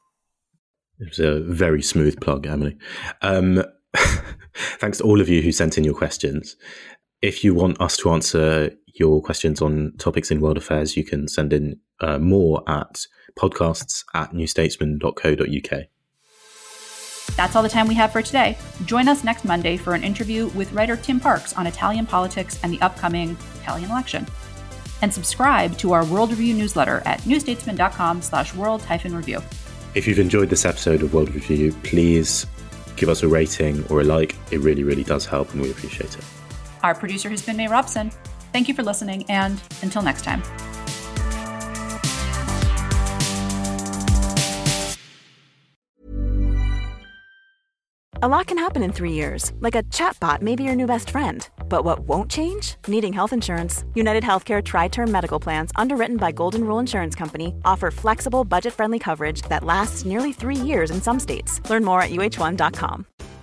It 0.99 1.09
was 1.09 1.19
a 1.19 1.41
very 1.41 1.83
smooth 1.83 2.21
plug, 2.21 2.47
Emily. 2.47 2.79
Um, 3.21 3.63
thanks 4.55 4.99
to 4.99 5.05
all 5.05 5.21
of 5.21 5.29
you 5.29 5.43
who 5.43 5.53
sent 5.53 5.77
in 5.77 5.85
your 5.85 5.95
questions. 5.95 6.57
If 7.25 7.43
you 7.43 7.55
want 7.55 7.81
us 7.81 7.97
to 7.97 8.11
answer 8.11 8.71
your 8.97 9.23
questions 9.23 9.63
on 9.63 9.95
topics 9.97 10.31
in 10.31 10.43
world 10.43 10.59
affairs, 10.59 10.95
you 10.95 11.05
can 11.05 11.27
send 11.27 11.55
in 11.55 11.81
uh, 12.01 12.19
more 12.19 12.63
at 12.69 13.07
podcasts 13.35 14.05
at 14.13 14.33
newstatesman.co.uk. 14.33 15.85
That's 17.35 17.57
all 17.57 17.63
the 17.63 17.71
time 17.71 17.89
we 17.89 17.95
have 17.95 18.13
for 18.13 18.21
today. 18.21 18.59
Join 18.85 19.09
us 19.09 19.25
next 19.25 19.47
Monday 19.47 19.79
for 19.79 19.95
an 19.95 20.05
interview 20.05 20.49
with 20.49 20.71
writer 20.75 20.99
Tim 20.99 21.19
Parks 21.19 21.55
on 21.55 21.67
Italian 21.67 22.05
politics 22.05 22.61
and 22.63 22.71
the 22.71 22.81
upcoming 22.83 23.39
Italian 23.63 23.91
election. 23.91 24.27
And 25.01 25.11
subscribe 25.11 25.79
to 25.79 25.95
our 25.95 26.05
World 26.05 26.29
Review 26.29 26.53
newsletter 26.53 27.01
at 27.07 27.21
newstatesman.com 27.21 28.21
slash 28.21 28.55
world 28.55 28.85
review. 29.07 29.43
If 29.95 30.07
you've 30.07 30.19
enjoyed 30.19 30.51
this 30.51 30.67
episode 30.67 31.03
of 31.03 31.15
World 31.15 31.35
Review, 31.35 31.73
please 31.85 32.45
give 32.97 33.09
us 33.09 33.23
a 33.23 33.29
rating 33.29 33.83
or 33.89 34.03
a 34.03 34.05
like. 34.05 34.37
It 34.51 34.61
really, 34.61 34.83
really 34.83 35.05
does 35.05 35.25
help 35.25 35.55
and 35.55 35.63
we 35.63 35.71
appreciate 35.71 36.15
it. 36.19 36.25
Our 36.85 36.95
producer 36.95 37.31
has 37.31 37.41
been 37.41 37.57
May 37.57 37.67
Robson. 37.67 38.13
Thank 38.53 38.69
you 38.69 38.75
for 38.75 38.83
listening, 38.83 39.25
and 39.31 39.61
until 39.81 40.03
next 40.03 40.23
time. 40.23 40.43
A 48.23 48.29
lot 48.29 48.47
can 48.47 48.57
happen 48.59 48.83
in 48.83 48.93
three 48.93 49.13
years, 49.13 49.53
like 49.61 49.75
a 49.75 49.83
chatbot 49.85 50.41
may 50.41 50.57
be 50.57 50.63
your 50.63 50.75
new 50.75 50.87
best 50.87 51.11
friend. 51.11 51.47
But 51.69 51.85
what 51.85 52.01
won't 52.01 52.31
change? 52.31 52.77
Needing 52.87 53.13
health 53.13 53.33
insurance. 53.33 53.85
United 53.95 54.23
Healthcare 54.23 54.63
Tri 54.63 54.89
Term 54.89 55.11
Medical 55.11 55.41
Plans, 55.41 55.73
underwritten 55.77 56.17
by 56.19 56.33
Golden 56.33 56.65
Rule 56.65 56.79
Insurance 56.79 57.15
Company, 57.15 57.55
offer 57.65 57.91
flexible, 57.91 58.45
budget 58.45 58.73
friendly 58.75 58.99
coverage 58.99 59.43
that 59.49 59.65
lasts 59.65 60.05
nearly 60.05 60.33
three 60.33 60.57
years 60.57 60.91
in 60.91 61.01
some 61.03 61.19
states. 61.19 61.61
Learn 61.71 61.85
more 61.85 62.03
at 62.03 62.11
uh1.com. 62.11 63.07